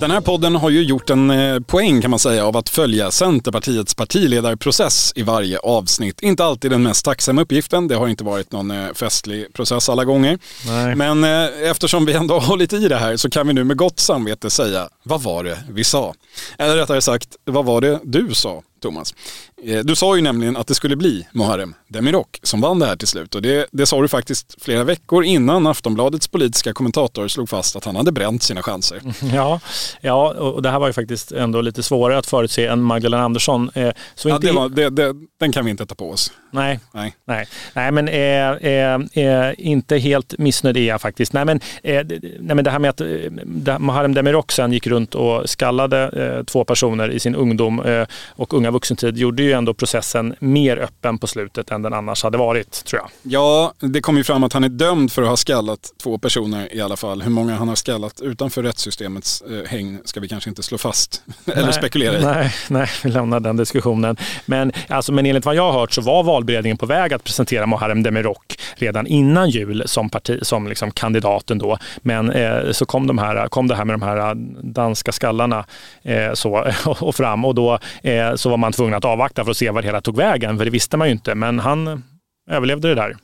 Den 0.00 0.10
här 0.10 0.20
podden 0.20 0.56
har 0.56 0.70
ju 0.70 0.82
gjort 0.82 1.10
en 1.10 1.30
eh, 1.30 1.60
poäng 1.60 2.00
kan 2.02 2.10
man 2.10 2.18
säga 2.18 2.46
av 2.46 2.56
att 2.56 2.68
följa 2.68 3.10
Centerpartiets 3.10 3.94
partiledarprocess 3.94 5.12
i 5.16 5.22
varje 5.22 5.58
avsnitt. 5.58 6.22
Inte 6.22 6.44
alltid 6.44 6.70
den 6.70 6.82
mest 6.82 7.04
tacksamma 7.04 7.42
uppgiften, 7.42 7.88
det 7.88 7.94
har 7.94 8.08
inte 8.08 8.24
varit 8.24 8.52
någon 8.52 8.70
eh, 8.70 8.92
festlig 8.94 9.52
process 9.52 9.88
alla 9.88 10.04
gånger. 10.04 10.38
Nej. 10.66 10.94
Men 10.94 11.24
eh, 11.24 11.70
eftersom 11.70 12.06
vi 12.06 12.12
ändå 12.12 12.34
har 12.38 12.46
hållit 12.46 12.72
i 12.72 12.88
det 12.88 12.96
här 12.96 13.16
så 13.16 13.30
kan 13.30 13.46
vi 13.46 13.52
nu 13.52 13.64
med 13.64 13.76
gott 13.76 14.00
samvete 14.00 14.50
säga, 14.50 14.88
vad 15.02 15.22
var 15.22 15.44
det 15.44 15.58
vi 15.70 15.84
sa? 15.84 16.14
Eller 16.58 16.76
rättare 16.76 17.02
sagt, 17.02 17.28
vad 17.44 17.64
var 17.64 17.80
det 17.80 18.00
du 18.04 18.34
sa? 18.34 18.62
Thomas. 18.86 19.14
Eh, 19.62 19.78
du 19.78 19.96
sa 19.96 20.16
ju 20.16 20.22
nämligen 20.22 20.56
att 20.56 20.66
det 20.66 20.74
skulle 20.74 20.96
bli 20.96 21.26
Muharrem 21.32 21.74
Demirok 21.88 22.40
som 22.42 22.60
vann 22.60 22.78
det 22.78 22.86
här 22.86 22.96
till 22.96 23.08
slut 23.08 23.34
och 23.34 23.42
det, 23.42 23.66
det 23.72 23.86
sa 23.86 24.02
du 24.02 24.08
faktiskt 24.08 24.62
flera 24.62 24.84
veckor 24.84 25.24
innan 25.24 25.66
Aftonbladets 25.66 26.28
politiska 26.28 26.72
kommentator 26.72 27.28
slog 27.28 27.48
fast 27.48 27.76
att 27.76 27.84
han 27.84 27.96
hade 27.96 28.12
bränt 28.12 28.42
sina 28.42 28.62
chanser. 28.62 29.00
Ja, 29.34 29.60
ja 30.00 30.32
och 30.32 30.62
det 30.62 30.70
här 30.70 30.78
var 30.78 30.86
ju 30.86 30.92
faktiskt 30.92 31.32
ändå 31.32 31.60
lite 31.60 31.82
svårare 31.82 32.18
att 32.18 32.26
förutse 32.26 32.66
än 32.66 32.82
Magdalena 32.82 33.24
Andersson. 33.24 33.70
Eh, 33.74 33.92
så 34.14 34.28
ja, 34.28 34.34
inte... 34.34 34.46
det 34.46 34.52
var, 34.52 34.68
det, 34.68 35.14
den 35.40 35.52
kan 35.52 35.64
vi 35.64 35.70
inte 35.70 35.86
ta 35.86 35.94
på 35.94 36.10
oss. 36.10 36.32
Nej, 36.56 36.80
nej. 36.92 37.14
nej. 37.24 37.46
nej 37.74 37.92
men 37.92 38.08
eh, 38.08 39.24
eh, 39.24 39.52
inte 39.58 39.98
helt 39.98 40.38
missnöjd 40.38 40.76
är 40.76 40.80
jag 40.80 41.00
faktiskt. 41.00 41.32
Nej 41.32 41.44
men, 41.44 41.60
eh, 41.82 42.06
nej, 42.40 42.56
men 42.56 42.64
det 42.64 42.70
här 42.70 42.78
med 42.78 42.90
att 42.90 43.00
eh, 43.00 43.78
Muharrem 43.78 44.14
Demirok 44.14 44.52
sen 44.52 44.72
gick 44.72 44.86
runt 44.86 45.14
och 45.14 45.50
skallade 45.50 46.44
två 46.46 46.64
personer 46.64 47.10
i 47.10 47.20
sin 47.20 47.34
ungdom 47.34 48.06
och 48.28 48.54
unga 48.54 48.70
vuxentid 48.70 49.16
gjorde 49.18 49.42
ju 49.42 49.52
ändå 49.52 49.74
processen 49.74 50.34
mer 50.38 50.76
öppen 50.76 51.18
på 51.18 51.26
slutet 51.26 51.70
än 51.70 51.82
den 51.82 51.92
annars 51.92 52.22
hade 52.22 52.38
varit, 52.38 52.84
tror 52.84 53.02
jag. 53.02 53.32
Ja, 53.32 53.72
det 53.78 54.00
kom 54.00 54.16
ju 54.16 54.24
fram 54.24 54.44
att 54.44 54.52
han 54.52 54.64
är 54.64 54.68
dömd 54.68 55.12
för 55.12 55.22
att 55.22 55.28
ha 55.28 55.36
skallat 55.36 55.92
två 56.02 56.18
personer 56.18 56.74
i 56.74 56.80
alla 56.80 56.96
fall. 56.96 57.22
Hur 57.22 57.30
många 57.30 57.54
han 57.54 57.68
har 57.68 57.74
skallat 57.74 58.20
utanför 58.20 58.62
rättssystemets 58.62 59.42
eh, 59.42 59.70
häng 59.70 59.98
ska 60.04 60.20
vi 60.20 60.28
kanske 60.28 60.50
inte 60.50 60.62
slå 60.62 60.78
fast 60.78 61.22
eller 61.46 61.64
nej, 61.64 61.72
spekulera 61.72 62.18
i. 62.18 62.24
Nej, 62.24 62.54
nej, 62.68 62.88
vi 63.02 63.10
lämnar 63.10 63.40
den 63.40 63.56
diskussionen. 63.56 64.16
Men, 64.46 64.72
alltså, 64.88 65.12
men 65.12 65.26
enligt 65.26 65.44
vad 65.44 65.54
jag 65.54 65.72
har 65.72 65.80
hört 65.80 65.92
så 65.92 66.00
var 66.00 66.22
valberedningen 66.46 66.76
på 66.76 66.86
väg 66.86 67.12
att 67.12 67.24
presentera 67.24 67.66
Muharrem 67.66 68.02
Demirok 68.02 68.58
redan 68.76 69.06
innan 69.06 69.50
jul 69.50 69.82
som, 69.86 70.10
parti, 70.10 70.38
som 70.42 70.68
liksom 70.68 70.90
kandidaten 70.90 71.58
då. 71.58 71.78
Men 72.02 72.30
eh, 72.30 72.72
så 72.72 72.86
kom, 72.86 73.06
de 73.06 73.18
här, 73.18 73.48
kom 73.48 73.68
det 73.68 73.74
här 73.74 73.84
med 73.84 73.94
de 73.94 74.02
här 74.02 74.16
eh, 74.16 74.34
danska 74.62 75.12
skallarna 75.12 75.64
eh, 76.02 76.32
så, 76.34 76.72
och 77.00 77.14
fram 77.14 77.44
och 77.44 77.54
då 77.54 77.78
eh, 78.02 78.34
så 78.34 78.50
var 78.50 78.56
man 78.56 78.72
tvungen 78.72 78.94
att 78.94 79.04
avvakta 79.04 79.44
för 79.44 79.50
att 79.50 79.56
se 79.56 79.70
var 79.70 79.82
det 79.82 79.88
hela 79.88 80.00
tog 80.00 80.16
vägen, 80.16 80.58
för 80.58 80.64
det 80.64 80.70
visste 80.70 80.96
man 80.96 81.08
ju 81.08 81.12
inte. 81.12 81.34
Men 81.34 81.58
han 81.58 82.02
överlevde 82.50 82.88
det 82.88 82.94
där. 82.94 83.16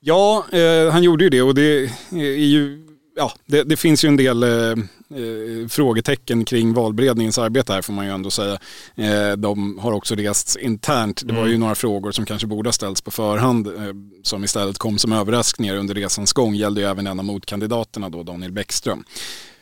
Ja, 0.00 0.44
eh, 0.52 0.92
han 0.92 1.02
gjorde 1.02 1.24
ju 1.24 1.30
det 1.30 1.42
och 1.42 1.54
det 1.54 1.84
eh, 1.84 1.90
är 2.18 2.46
ju 2.46 2.91
ja, 3.16 3.32
det, 3.46 3.62
det, 3.62 3.76
finns 3.76 4.04
ju 4.04 4.08
en 4.08 4.16
del 4.16 4.42
eh, 4.42 5.68
frågetecken 5.68 6.44
kring 6.44 6.74
valberedningens 6.74 7.38
arbete 7.38 7.72
här 7.72 7.82
får 7.82 7.92
man 7.92 8.04
ju 8.04 8.10
ändå 8.10 8.30
säga. 8.30 8.58
Eh, 8.94 9.32
de 9.36 9.78
har 9.78 9.92
också 9.92 10.14
rests 10.14 10.56
internt. 10.56 11.22
Det 11.24 11.34
var 11.34 11.42
ju 11.42 11.48
mm. 11.48 11.60
några 11.60 11.74
frågor 11.74 12.12
som 12.12 12.26
kanske 12.26 12.46
borde 12.46 12.68
ha 12.68 12.72
ställts 12.72 13.00
på 13.00 13.10
förhand 13.10 13.66
eh, 13.66 13.72
som 14.22 14.44
istället 14.44 14.78
kom 14.78 14.98
som 14.98 15.12
överraskningar 15.12 15.76
under 15.76 15.94
resans 15.94 16.32
gång. 16.32 16.54
Gällde 16.54 16.80
ju 16.80 16.86
även 16.86 17.06
en 17.06 17.18
av 17.18 17.24
motkandidaterna 17.24 18.08
då, 18.08 18.22
Daniel 18.22 18.52
Bäckström. 18.52 19.04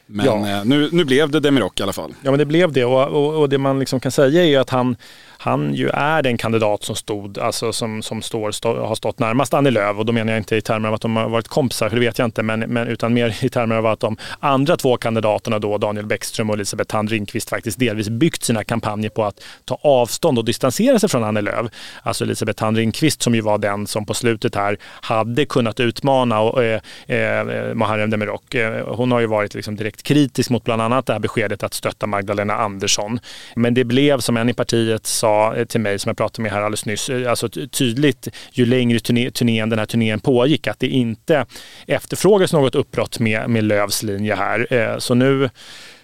Men 0.07 0.27
ja. 0.27 0.49
Eh, 0.49 0.65
nu, 0.65 0.89
nu 0.93 1.05
blev 1.05 1.31
det 1.31 1.41
Demirok 1.41 1.81
i 1.81 1.83
alla 1.83 1.93
fall. 1.93 2.15
Ja 2.23 2.31
men 2.31 2.39
det 2.39 2.47
blev 2.47 2.73
det 2.73 2.85
och, 2.85 3.09
och, 3.09 3.41
och 3.41 3.49
det 3.49 3.59
man 3.59 3.79
liksom 3.79 4.01
kan 4.01 4.13
säga 4.13 4.43
är 4.43 4.47
ju 4.47 4.57
att 4.57 4.71
han 4.71 4.97
han 5.43 5.75
ju 5.75 5.89
är 5.89 6.23
den 6.23 6.39
kandidat 6.39 6.83
som 6.83 6.97
stod, 6.97 7.39
alltså 7.39 7.73
som, 7.73 8.03
som 8.03 8.23
står, 8.23 8.51
stå, 8.51 8.87
har 8.87 8.95
stått 8.95 9.19
närmast 9.19 9.55
Annie 9.55 9.71
Lööf 9.71 9.97
och 9.97 10.07
då 10.07 10.13
menar 10.13 10.33
jag 10.33 10.41
inte 10.41 10.57
i 10.57 10.61
termer 10.61 10.89
av 10.89 10.95
att 10.95 11.01
de 11.01 11.17
har 11.17 11.29
varit 11.29 11.49
kompisar, 11.49 11.89
för 11.89 11.97
det 11.97 12.01
vet 12.01 12.19
jag 12.19 12.25
inte, 12.25 12.43
men, 12.43 12.61
men 12.61 12.89
utan 12.89 13.15
mer 13.15 13.45
i 13.45 13.49
termer 13.49 13.77
av 13.77 13.87
att 13.87 14.01
de 14.01 14.17
andra 14.41 14.77
två 14.77 14.97
kandidaterna 14.97 15.59
då, 15.59 15.79
Daniel 15.79 16.07
Bäckström 16.07 16.51
och 16.51 16.55
Elisabeth 16.55 16.91
Thand 16.91 17.11
Ringqvist 17.11 17.51
faktiskt 17.51 17.79
delvis 17.79 18.09
byggt 18.09 18.43
sina 18.43 18.65
kampanjer 18.65 19.11
på 19.11 19.25
att 19.25 19.43
ta 19.65 19.79
avstånd 19.83 20.39
och 20.39 20.45
distansera 20.45 20.99
sig 20.99 21.09
från 21.09 21.25
Annie 21.25 21.41
Lööf. 21.41 21.67
Alltså 22.03 22.25
Elisabeth 22.25 22.59
Thand 22.59 22.77
Ringqvist 22.77 23.23
som 23.23 23.35
ju 23.35 23.41
var 23.41 23.59
den 23.59 23.87
som 23.87 24.07
på 24.07 24.15
slutet 24.15 24.55
här 24.55 24.77
hade 24.83 25.45
kunnat 25.45 25.81
utmana 25.81 26.41
och, 26.41 26.65
eh, 26.65 26.81
eh, 27.07 27.45
Muharrem 27.75 28.11
Demirok. 28.11 28.55
Eh, 28.55 28.95
hon 28.95 29.13
har 29.13 29.21
ju 29.21 29.27
varit 29.27 29.55
liksom 29.55 29.77
direkt 29.77 30.03
kritisk 30.03 30.51
mot 30.51 30.65
bland 30.65 30.83
annat 30.83 31.07
det 31.07 31.13
här 31.13 31.21
beskedet 31.21 31.63
att 31.63 31.75
stötta 31.75 32.07
Magdalena 32.07 32.55
Andersson. 32.55 33.21
Men 33.57 33.75
det 33.75 33.85
blev 33.85 34.21
som 34.21 34.37
en 34.37 34.49
i 34.49 34.55
partiet 34.55 35.07
sa 35.07 35.30
sa 35.31 35.55
eh, 35.57 35.65
till 35.65 35.81
mig, 35.81 35.99
som 35.99 36.09
jag 36.09 36.17
pratade 36.17 36.43
med 36.43 36.53
här 36.53 36.63
alldeles 36.63 36.87
nyss, 36.87 37.09
eh, 37.09 37.31
alltså 37.31 37.49
tydligt 37.49 38.29
ju 38.53 38.67
längre 38.67 39.01
turné, 39.01 39.31
turnén, 39.31 39.71
den 39.71 39.79
här 39.79 39.87
turnén 39.87 40.21
pågick, 40.21 40.67
att 40.67 40.79
det 40.79 40.89
inte 40.89 41.47
efterfrågas 41.87 42.53
något 42.53 42.75
uppbrott 42.75 43.19
med, 43.19 43.51
med 43.51 43.65
Lövs 43.65 44.03
linje 44.03 44.35
här. 44.35 44.67
Eh, 44.71 44.99
så 44.99 45.15
nu 45.15 45.51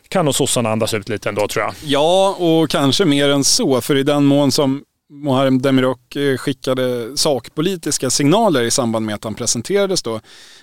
kan 0.08 0.24
nog 0.24 0.34
sossarna 0.34 0.70
andas 0.70 0.94
ut 0.94 1.08
lite 1.08 1.28
ändå 1.28 1.48
tror 1.48 1.64
jag. 1.64 1.74
Ja, 1.84 2.36
och 2.38 2.70
kanske 2.70 3.04
mer 3.04 3.28
än 3.28 3.44
så, 3.44 3.80
för 3.80 3.96
i 3.96 4.02
den 4.02 4.24
mån 4.24 4.52
som 4.52 4.82
Muharrem 5.08 5.62
Demirok 5.62 6.16
eh, 6.16 6.36
skickade 6.36 7.16
sakpolitiska 7.16 8.10
signaler 8.10 8.62
i 8.62 8.70
samband 8.70 9.06
med 9.06 9.14
att 9.14 9.24
han 9.24 9.34
presenterades 9.34 10.02
då 10.02 10.20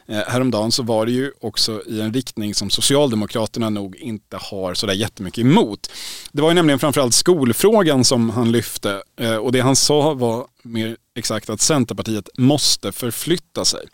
eh, 0.07 0.17
häromdagen 0.27 0.71
så 0.71 0.83
var 0.83 1.05
det 1.05 1.11
ju 1.11 1.31
också 1.41 1.81
i 1.85 2.01
en 2.01 2.13
riktning 2.13 2.55
som 2.55 2.69
Socialdemokraterna 2.69 3.69
nog 3.69 3.95
inte 3.95 4.37
har 4.37 4.73
sådär 4.73 4.93
jättemycket 4.93 5.41
emot. 5.41 5.91
Det 6.31 6.41
var 6.41 6.49
ju 6.49 6.55
nämligen 6.55 6.79
framförallt 6.79 7.13
skolfrågan 7.13 8.03
som 8.03 8.29
han 8.29 8.51
lyfte 8.51 9.03
eh, 9.19 9.35
och 9.35 9.51
det 9.51 9.59
han 9.59 9.75
sa 9.75 10.13
var 10.13 10.45
mer 10.63 10.97
exakt 11.15 11.49
att 11.49 11.61
Centerpartiet 11.61 12.29
måste 12.37 12.91
förflytta 12.91 13.65
sig 13.65 13.85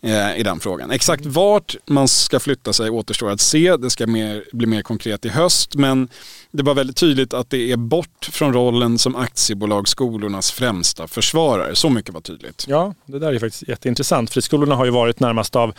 eh, 0.00 0.38
i 0.38 0.42
den 0.42 0.60
frågan. 0.60 0.90
Exakt 0.90 1.26
vart 1.26 1.76
man 1.86 2.08
ska 2.08 2.40
flytta 2.40 2.72
sig 2.72 2.90
återstår 2.90 3.30
att 3.30 3.40
se. 3.40 3.76
Det 3.76 3.90
ska 3.90 4.06
mer, 4.06 4.44
bli 4.52 4.66
mer 4.66 4.82
konkret 4.82 5.24
i 5.24 5.28
höst 5.28 5.74
men 5.74 6.08
det 6.50 6.62
var 6.62 6.74
väldigt 6.74 6.96
tydligt 6.96 7.34
att 7.34 7.50
det 7.50 7.72
är 7.72 7.76
bort 7.76 8.28
från 8.32 8.52
rollen 8.52 8.98
som 8.98 9.16
aktiebolagsskolornas 9.16 10.52
främsta 10.52 11.08
försvarare. 11.08 11.74
Så 11.74 11.90
mycket 11.90 12.14
var 12.14 12.20
tydligt. 12.20 12.64
Ja, 12.68 12.94
det 13.06 13.18
där 13.18 13.32
är 13.32 13.38
faktiskt 13.38 13.68
jätteintressant. 13.68 14.30
Friskolorna 14.30 14.74
har 14.74 14.84
ju 14.84 14.90
varit 14.90 15.20
närmast 15.20 15.56
av 15.56 15.74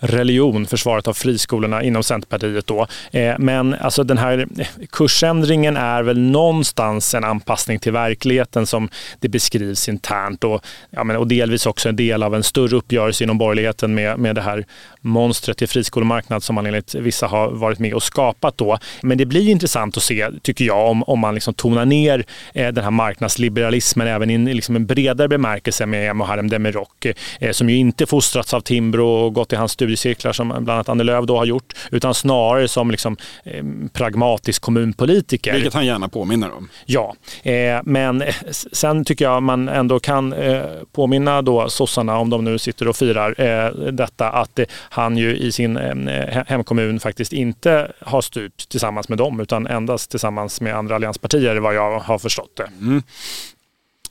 religion, 0.00 0.66
försvaret 0.66 1.08
av 1.08 1.12
friskolorna 1.12 1.82
inom 1.82 2.02
Centerpartiet 2.02 2.66
då. 2.66 2.86
Eh, 3.10 3.34
men 3.38 3.74
alltså 3.74 4.04
den 4.04 4.18
här 4.18 4.46
kursändringen 4.90 5.76
är 5.76 6.02
väl 6.02 6.18
någonstans 6.18 7.14
en 7.14 7.24
anpassning 7.24 7.78
till 7.78 7.92
verkligheten 7.92 8.66
som 8.66 8.88
det 9.18 9.28
beskrivs 9.28 9.88
internt 9.88 10.44
och, 10.44 10.64
ja, 10.90 11.04
men, 11.04 11.16
och 11.16 11.26
delvis 11.26 11.66
också 11.66 11.88
en 11.88 11.96
del 11.96 12.22
av 12.22 12.34
en 12.34 12.42
större 12.42 12.76
uppgörelse 12.76 13.24
inom 13.24 13.38
borgerligheten 13.38 13.94
med, 13.94 14.18
med 14.18 14.34
det 14.34 14.42
här 14.42 14.64
monstret 15.00 15.58
till 15.58 15.68
friskolemarknad 15.68 16.42
som 16.42 16.54
man 16.54 16.66
enligt 16.66 16.94
vissa 16.94 17.26
har 17.26 17.50
varit 17.50 17.78
med 17.78 17.94
och 17.94 18.02
skapat 18.02 18.58
då. 18.58 18.78
Men 19.02 19.18
det 19.18 19.26
blir 19.26 19.48
intressant 19.48 19.96
att 19.96 20.02
se, 20.02 20.28
tycker 20.42 20.64
jag, 20.64 20.90
om, 20.90 21.02
om 21.02 21.18
man 21.18 21.34
liksom 21.34 21.54
tonar 21.54 21.84
ner 21.84 22.24
eh, 22.54 22.68
den 22.68 22.84
här 22.84 22.90
marknadsliberalismen 22.90 24.06
även 24.06 24.30
i 24.30 24.34
en, 24.34 24.44
liksom 24.44 24.76
en 24.76 24.86
bredare 24.86 25.28
bemärkelse 25.28 25.86
med 25.86 26.16
Muharrem 26.16 26.48
Demirok, 26.48 27.06
eh, 27.40 27.52
som 27.52 27.70
ju 27.70 27.76
inte 27.76 28.06
fostrats 28.06 28.54
av 28.54 28.60
Timbro 28.60 29.06
och 29.06 29.34
gått 29.34 29.52
i 29.52 29.56
hans 29.56 29.72
studiecirklar 29.72 30.32
som 30.32 30.48
bland 30.48 30.70
annat 30.70 30.88
Annie 30.88 31.04
Lööf 31.04 31.24
då 31.24 31.36
har 31.36 31.44
gjort, 31.44 31.74
utan 31.90 32.14
snarare 32.14 32.68
som 32.68 32.90
liksom, 32.90 33.16
eh, 33.44 33.64
pragmatisk 33.92 34.62
kommunpolitiker. 34.62 35.52
Vilket 35.52 35.74
han 35.74 35.86
gärna 35.86 36.08
påminner 36.08 36.56
om. 36.56 36.68
Ja, 36.86 37.14
eh, 37.42 37.80
men 37.84 38.24
sen 38.72 39.04
tycker 39.04 39.24
jag 39.24 39.42
man 39.42 39.68
ändå 39.68 40.00
kan 40.00 40.32
eh, 40.32 40.62
påminna 40.92 41.42
då 41.42 41.68
sossarna, 41.68 42.18
om 42.18 42.30
de 42.30 42.44
nu 42.44 42.58
sitter 42.58 42.88
och 42.88 42.96
firar 42.96 43.40
eh, 43.40 43.92
detta, 43.92 44.30
att 44.30 44.60
han 44.92 45.16
ju 45.16 45.36
i 45.36 45.52
sin 45.52 45.76
eh, 45.76 46.44
hemkommun 46.46 47.00
faktiskt 47.00 47.32
inte 47.32 47.92
har 48.00 48.20
styrt 48.20 48.68
tillsammans 48.68 49.08
med 49.08 49.18
dem 49.18 49.40
utan 49.40 49.66
endast 49.66 50.10
tillsammans 50.10 50.60
med 50.60 50.76
andra 50.76 50.94
allianspartier 50.94 51.56
vad 51.56 51.74
jag 51.74 51.98
har 51.98 52.18
förstått 52.18 52.56
det. 52.56 52.70
Mm. 52.80 53.02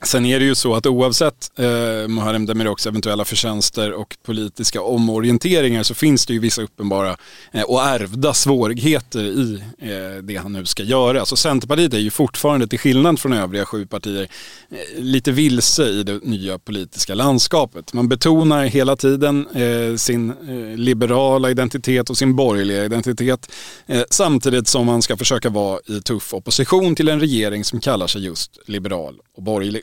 Sen 0.02 0.26
är 0.26 0.38
det 0.38 0.44
ju 0.44 0.54
så 0.54 0.74
att 0.74 0.86
oavsett 0.86 1.50
eh, 1.58 2.08
Muharrem 2.08 2.46
Demiroks 2.46 2.86
eventuella 2.86 3.24
förtjänster 3.24 3.92
och 3.92 4.16
politiska 4.22 4.82
omorienteringar 4.82 5.82
så 5.82 5.94
finns 5.94 6.26
det 6.26 6.32
ju 6.32 6.38
vissa 6.38 6.62
uppenbara 6.62 7.16
eh, 7.52 7.62
och 7.62 7.82
ärvda 7.82 8.34
svårigheter 8.34 9.20
i 9.20 9.62
eh, 9.78 10.22
det 10.22 10.36
han 10.36 10.52
nu 10.52 10.66
ska 10.66 10.82
göra. 10.82 11.26
Så 11.26 11.36
Centerpartiet 11.36 11.94
är 11.94 11.98
ju 11.98 12.10
fortfarande, 12.10 12.66
till 12.66 12.78
skillnad 12.78 13.20
från 13.20 13.32
övriga 13.32 13.66
sju 13.66 13.86
partier, 13.86 14.28
eh, 14.70 15.02
lite 15.02 15.32
vilse 15.32 15.84
i 15.84 16.02
det 16.02 16.24
nya 16.24 16.58
politiska 16.58 17.14
landskapet. 17.14 17.92
Man 17.92 18.08
betonar 18.08 18.64
hela 18.64 18.96
tiden 18.96 19.46
eh, 19.46 19.96
sin 19.96 20.30
eh, 20.30 20.78
liberala 20.78 21.50
identitet 21.50 22.10
och 22.10 22.18
sin 22.18 22.36
borgerliga 22.36 22.84
identitet 22.84 23.52
eh, 23.86 24.02
samtidigt 24.10 24.68
som 24.68 24.86
man 24.86 25.02
ska 25.02 25.16
försöka 25.16 25.48
vara 25.48 25.80
i 25.86 26.00
tuff 26.00 26.34
opposition 26.34 26.94
till 26.94 27.08
en 27.08 27.20
regering 27.20 27.64
som 27.64 27.80
kallar 27.80 28.06
sig 28.06 28.24
just 28.24 28.58
liberal 28.66 29.14
och 29.36 29.42
borgerlig. 29.42 29.82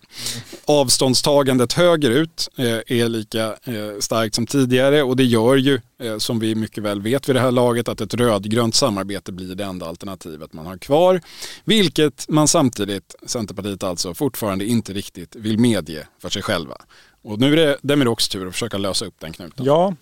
Avståndstagandet 0.65 1.73
högerut 1.73 2.49
eh, 2.57 2.65
är 2.65 3.09
lika 3.09 3.45
eh, 3.45 3.99
starkt 3.99 4.35
som 4.35 4.47
tidigare 4.47 5.03
och 5.03 5.15
det 5.15 5.23
gör 5.23 5.55
ju, 5.55 5.79
eh, 5.99 6.17
som 6.17 6.39
vi 6.39 6.55
mycket 6.55 6.83
väl 6.83 7.01
vet 7.01 7.29
vid 7.29 7.35
det 7.35 7.39
här 7.39 7.51
laget, 7.51 7.87
att 7.87 8.01
ett 8.01 8.13
rödgrönt 8.13 8.75
samarbete 8.75 9.31
blir 9.31 9.55
det 9.55 9.63
enda 9.63 9.85
alternativet 9.85 10.53
man 10.53 10.65
har 10.65 10.77
kvar. 10.77 11.21
Vilket 11.65 12.25
man 12.29 12.47
samtidigt, 12.47 13.15
Centerpartiet 13.25 13.83
alltså, 13.83 14.13
fortfarande 14.13 14.65
inte 14.65 14.93
riktigt 14.93 15.35
vill 15.35 15.59
medge 15.59 16.07
för 16.21 16.29
sig 16.29 16.41
själva. 16.41 16.77
Och 17.27 17.39
nu 17.39 17.53
är 17.53 17.55
det 17.55 17.77
Demiroks 17.81 18.27
tur 18.27 18.47
att 18.47 18.53
försöka 18.53 18.77
lösa 18.77 19.05
upp 19.05 19.13
den 19.19 19.33
knuten. 19.33 19.65
Ja, 19.65 19.93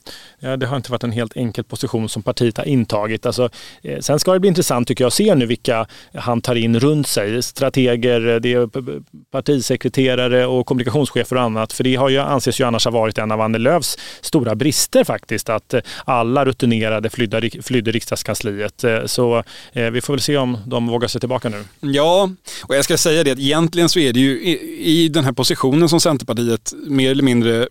det 0.58 0.66
har 0.66 0.78
inte 0.78 0.92
varit 0.92 1.04
en 1.04 1.12
helt 1.12 1.38
enkel 1.38 1.64
position 1.64 2.10
som 2.10 2.24
partiet 2.24 2.58
har 2.58 2.66
intagit. 2.66 3.26
Alltså, 3.26 3.50
eh, 3.84 4.00
sen 4.00 4.20
ska 4.20 4.34
det 4.34 4.40
bli 4.40 4.48
intressant 4.48 4.88
tycker 4.88 5.04
jag 5.04 5.08
att 5.08 5.14
se 5.14 5.36
nu 5.36 5.46
vilka 5.46 5.88
han 6.14 6.42
tar 6.42 6.56
in 6.56 6.80
runt 6.80 7.08
sig. 7.08 7.44
Strateger, 7.44 8.28
eh, 8.28 8.36
det 8.36 8.54
är 8.54 8.70
partisekreterare 9.32 10.46
och 10.46 10.66
kommunikationschefer 10.66 11.36
och 11.36 11.42
annat. 11.42 11.74
För 11.74 11.84
det 11.84 11.96
har 11.96 12.10
ju, 12.10 12.20
anses 12.20 12.60
ju 12.60 12.64
annars 12.64 12.86
ha 12.86 12.92
varit 12.92 13.18
en 13.18 13.32
av 13.32 13.42
Annie 13.42 13.60
Lööfs 13.60 13.98
stora 14.22 14.56
brister 14.56 15.04
faktiskt. 15.04 15.50
Att 15.50 15.74
eh, 15.74 15.82
alla 16.06 16.46
rutinerade 16.46 17.10
flydde, 17.10 17.50
flydde 17.62 17.92
riksdagskansliet. 17.92 18.84
Så 19.06 19.44
vi 19.74 20.02
får 20.02 20.14
väl 20.14 20.22
se 20.22 20.38
om 20.38 20.58
de 20.66 20.88
vågar 20.88 21.08
sig 21.08 21.20
tillbaka 21.20 21.50
nu. 21.50 21.64
Ja, 21.80 22.30
och 22.64 22.76
jag 22.76 22.84
ska 22.84 22.98
säga 22.98 23.24
det 23.24 23.32
att 23.32 23.40
egentligen 23.40 23.90
så 23.90 24.00
är 24.00 24.14
det 24.14 24.20
ju 24.20 24.42
i, 24.42 25.04
i 25.04 25.10
den 25.10 25.24
här 25.24 25.32
positionen 25.32 25.90
som 25.90 26.00
Centerpartiet 26.00 26.74
mer 26.88 27.15
eller 27.16 27.24
mindre 27.24 27.68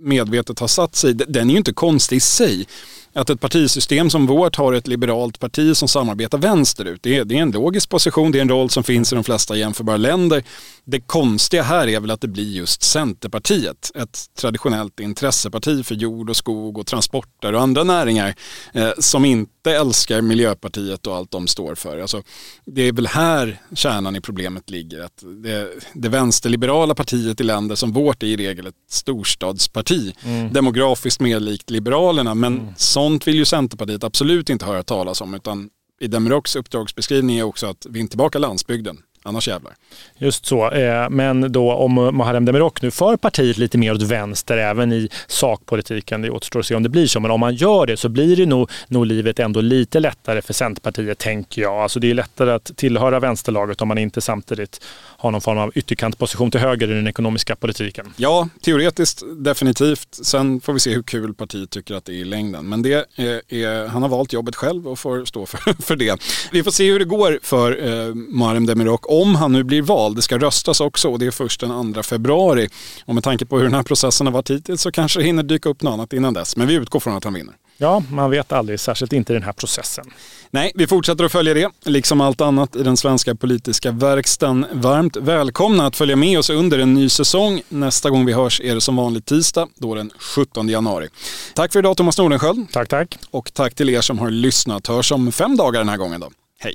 medvetet 0.00 0.58
har 0.58 0.68
satt 0.68 0.96
sig, 0.96 1.14
den 1.14 1.48
är 1.48 1.52
ju 1.52 1.58
inte 1.58 1.72
konstig 1.72 2.16
i 2.16 2.20
sig. 2.20 2.66
Att 3.12 3.30
ett 3.30 3.40
partisystem 3.40 4.10
som 4.10 4.26
vårt 4.26 4.56
har 4.56 4.72
ett 4.72 4.86
liberalt 4.86 5.38
parti 5.38 5.76
som 5.76 5.88
samarbetar 5.88 6.38
vänsterut, 6.38 7.02
det 7.02 7.16
är, 7.16 7.24
det 7.24 7.38
är 7.38 7.42
en 7.42 7.50
logisk 7.50 7.88
position, 7.88 8.32
det 8.32 8.38
är 8.38 8.42
en 8.42 8.48
roll 8.48 8.70
som 8.70 8.82
finns 8.84 9.12
i 9.12 9.14
de 9.14 9.24
flesta 9.24 9.56
jämförbara 9.56 9.96
länder. 9.96 10.44
Det 10.84 11.00
konstiga 11.00 11.62
här 11.62 11.88
är 11.88 12.00
väl 12.00 12.10
att 12.10 12.20
det 12.20 12.28
blir 12.28 12.52
just 12.52 12.82
Centerpartiet, 12.82 13.90
ett 13.94 14.18
traditionellt 14.38 15.00
intresseparti 15.00 15.86
för 15.86 15.94
jord 15.94 16.30
och 16.30 16.36
skog 16.36 16.78
och 16.78 16.86
transporter 16.86 17.52
och 17.52 17.60
andra 17.60 17.84
näringar 17.84 18.34
eh, 18.72 18.90
som 18.98 19.24
inte 19.24 19.57
älskar 19.76 20.20
Miljöpartiet 20.20 21.06
och 21.06 21.16
allt 21.16 21.30
de 21.30 21.46
står 21.46 21.74
för. 21.74 21.98
Alltså, 21.98 22.22
det 22.64 22.82
är 22.82 22.92
väl 22.92 23.06
här 23.06 23.60
kärnan 23.74 24.16
i 24.16 24.20
problemet 24.20 24.70
ligger. 24.70 25.00
Att 25.00 25.24
det, 25.42 25.68
det 25.92 26.08
vänsterliberala 26.08 26.94
partiet 26.94 27.40
i 27.40 27.44
länder 27.44 27.74
som 27.74 27.92
vårt 27.92 28.22
är 28.22 28.26
i 28.26 28.36
regel 28.36 28.66
ett 28.66 28.74
storstadsparti, 28.88 30.14
mm. 30.22 30.52
demografiskt 30.52 31.20
mer 31.20 31.40
likt 31.40 31.70
Liberalerna, 31.70 32.34
men 32.34 32.58
mm. 32.58 32.74
sånt 32.76 33.26
vill 33.28 33.36
ju 33.36 33.44
Centerpartiet 33.44 34.04
absolut 34.04 34.50
inte 34.50 34.64
höra 34.64 34.82
talas 34.82 35.20
om 35.20 35.34
utan 35.34 35.70
i 36.00 36.06
Demiroks 36.06 36.56
uppdragsbeskrivning 36.56 37.38
är 37.38 37.42
också 37.42 37.66
att 37.66 37.86
vi 37.90 38.02
är 38.02 38.06
tillbaka 38.06 38.38
landsbygden. 38.38 38.98
Annars 39.22 39.48
jävlar. 39.48 39.72
Just 40.18 40.46
så. 40.46 40.70
Eh, 40.70 41.10
men 41.10 41.52
då 41.52 41.72
om 41.72 41.94
Muharrem 41.94 42.44
Demirok 42.44 42.82
nu 42.82 42.90
för 42.90 43.16
partiet 43.16 43.58
lite 43.58 43.78
mer 43.78 43.94
åt 43.94 44.02
vänster 44.02 44.56
även 44.56 44.92
i 44.92 45.08
sakpolitiken, 45.26 46.22
det 46.22 46.30
återstår 46.30 46.60
att 46.60 46.66
se 46.66 46.74
om 46.74 46.82
det 46.82 46.88
blir 46.88 47.06
så. 47.06 47.20
Men 47.20 47.30
om 47.30 47.40
man 47.40 47.54
gör 47.54 47.86
det 47.86 47.96
så 47.96 48.08
blir 48.08 48.36
det 48.36 48.46
nog, 48.46 48.70
nog 48.88 49.06
livet 49.06 49.38
ändå 49.38 49.60
lite 49.60 50.00
lättare 50.00 50.42
för 50.42 50.52
Centerpartiet, 50.52 51.18
tänker 51.18 51.62
jag. 51.62 51.74
Alltså 51.74 52.00
det 52.00 52.10
är 52.10 52.14
lättare 52.14 52.50
att 52.50 52.70
tillhöra 52.76 53.20
vänsterlaget 53.20 53.82
om 53.82 53.88
man 53.88 53.98
inte 53.98 54.20
samtidigt 54.20 54.84
ha 55.18 55.30
någon 55.30 55.40
form 55.40 55.58
av 55.58 55.72
ytterkantposition 55.74 56.50
till 56.50 56.60
höger 56.60 56.90
i 56.90 56.94
den 56.94 57.06
ekonomiska 57.06 57.56
politiken. 57.56 58.12
Ja, 58.16 58.48
teoretiskt 58.60 59.22
definitivt. 59.36 60.08
Sen 60.10 60.60
får 60.60 60.72
vi 60.72 60.80
se 60.80 60.94
hur 60.94 61.02
kul 61.02 61.34
partiet 61.34 61.70
tycker 61.70 61.94
att 61.94 62.04
det 62.04 62.12
är 62.12 62.16
i 62.16 62.24
längden. 62.24 62.68
Men 62.68 62.82
det 62.82 62.92
är, 63.16 63.54
är 63.54 63.86
han 63.86 64.02
har 64.02 64.08
valt 64.08 64.32
jobbet 64.32 64.56
själv 64.56 64.88
och 64.88 64.98
får 64.98 65.24
stå 65.24 65.46
för, 65.46 65.82
för 65.82 65.96
det. 65.96 66.22
Vi 66.52 66.62
får 66.62 66.70
se 66.70 66.92
hur 66.92 66.98
det 66.98 67.04
går 67.04 67.38
för 67.42 67.88
eh, 67.88 68.14
Muharrem 68.14 68.66
Demirok 68.66 69.10
om 69.10 69.34
han 69.34 69.52
nu 69.52 69.62
blir 69.62 69.82
vald. 69.82 70.16
Det 70.16 70.22
ska 70.22 70.38
röstas 70.38 70.80
också 70.80 71.08
och 71.08 71.18
det 71.18 71.26
är 71.26 71.30
först 71.30 71.60
den 71.60 71.94
2 71.94 72.02
februari. 72.02 72.68
Och 73.04 73.14
med 73.14 73.24
tanke 73.24 73.46
på 73.46 73.56
hur 73.56 73.64
den 73.64 73.74
här 73.74 73.82
processen 73.82 74.26
har 74.26 74.34
varit 74.34 74.50
hittills 74.50 74.82
så 74.82 74.92
kanske 74.92 75.20
det 75.20 75.24
hinner 75.24 75.42
dyka 75.42 75.68
upp 75.68 75.82
något 75.82 75.92
annat 75.92 76.12
innan 76.12 76.34
dess. 76.34 76.56
Men 76.56 76.66
vi 76.66 76.74
utgår 76.74 77.00
från 77.00 77.16
att 77.16 77.24
han 77.24 77.34
vinner. 77.34 77.54
Ja, 77.80 78.02
man 78.10 78.30
vet 78.30 78.52
aldrig, 78.52 78.80
särskilt 78.80 79.12
inte 79.12 79.32
i 79.32 79.34
den 79.34 79.42
här 79.42 79.52
processen. 79.52 80.04
Nej, 80.50 80.72
vi 80.74 80.86
fortsätter 80.86 81.24
att 81.24 81.32
följa 81.32 81.54
det, 81.54 81.70
liksom 81.84 82.20
allt 82.20 82.40
annat 82.40 82.76
i 82.76 82.82
den 82.82 82.96
svenska 82.96 83.34
politiska 83.34 83.90
verkstaden. 83.90 84.66
Varmt 84.72 85.16
välkomna 85.16 85.86
att 85.86 85.96
följa 85.96 86.16
med 86.16 86.38
oss 86.38 86.50
under 86.50 86.78
en 86.78 86.94
ny 86.94 87.08
säsong. 87.08 87.62
Nästa 87.68 88.10
gång 88.10 88.26
vi 88.26 88.32
hörs 88.32 88.60
är 88.60 88.74
det 88.74 88.80
som 88.80 88.96
vanligt 88.96 89.26
tisdag, 89.26 89.68
då 89.74 89.94
den 89.94 90.10
17 90.18 90.68
januari. 90.68 91.08
Tack 91.54 91.72
för 91.72 91.78
idag 91.78 91.96
Thomas 91.96 92.18
Nordenskjöld. 92.18 92.72
Tack, 92.72 92.88
tack. 92.88 93.18
Och 93.30 93.54
tack 93.54 93.74
till 93.74 93.90
er 93.90 94.00
som 94.00 94.18
har 94.18 94.30
lyssnat. 94.30 94.86
Hörs 94.86 95.12
om 95.12 95.32
fem 95.32 95.56
dagar 95.56 95.80
den 95.80 95.88
här 95.88 95.96
gången 95.96 96.20
då. 96.20 96.30
Hej! 96.58 96.74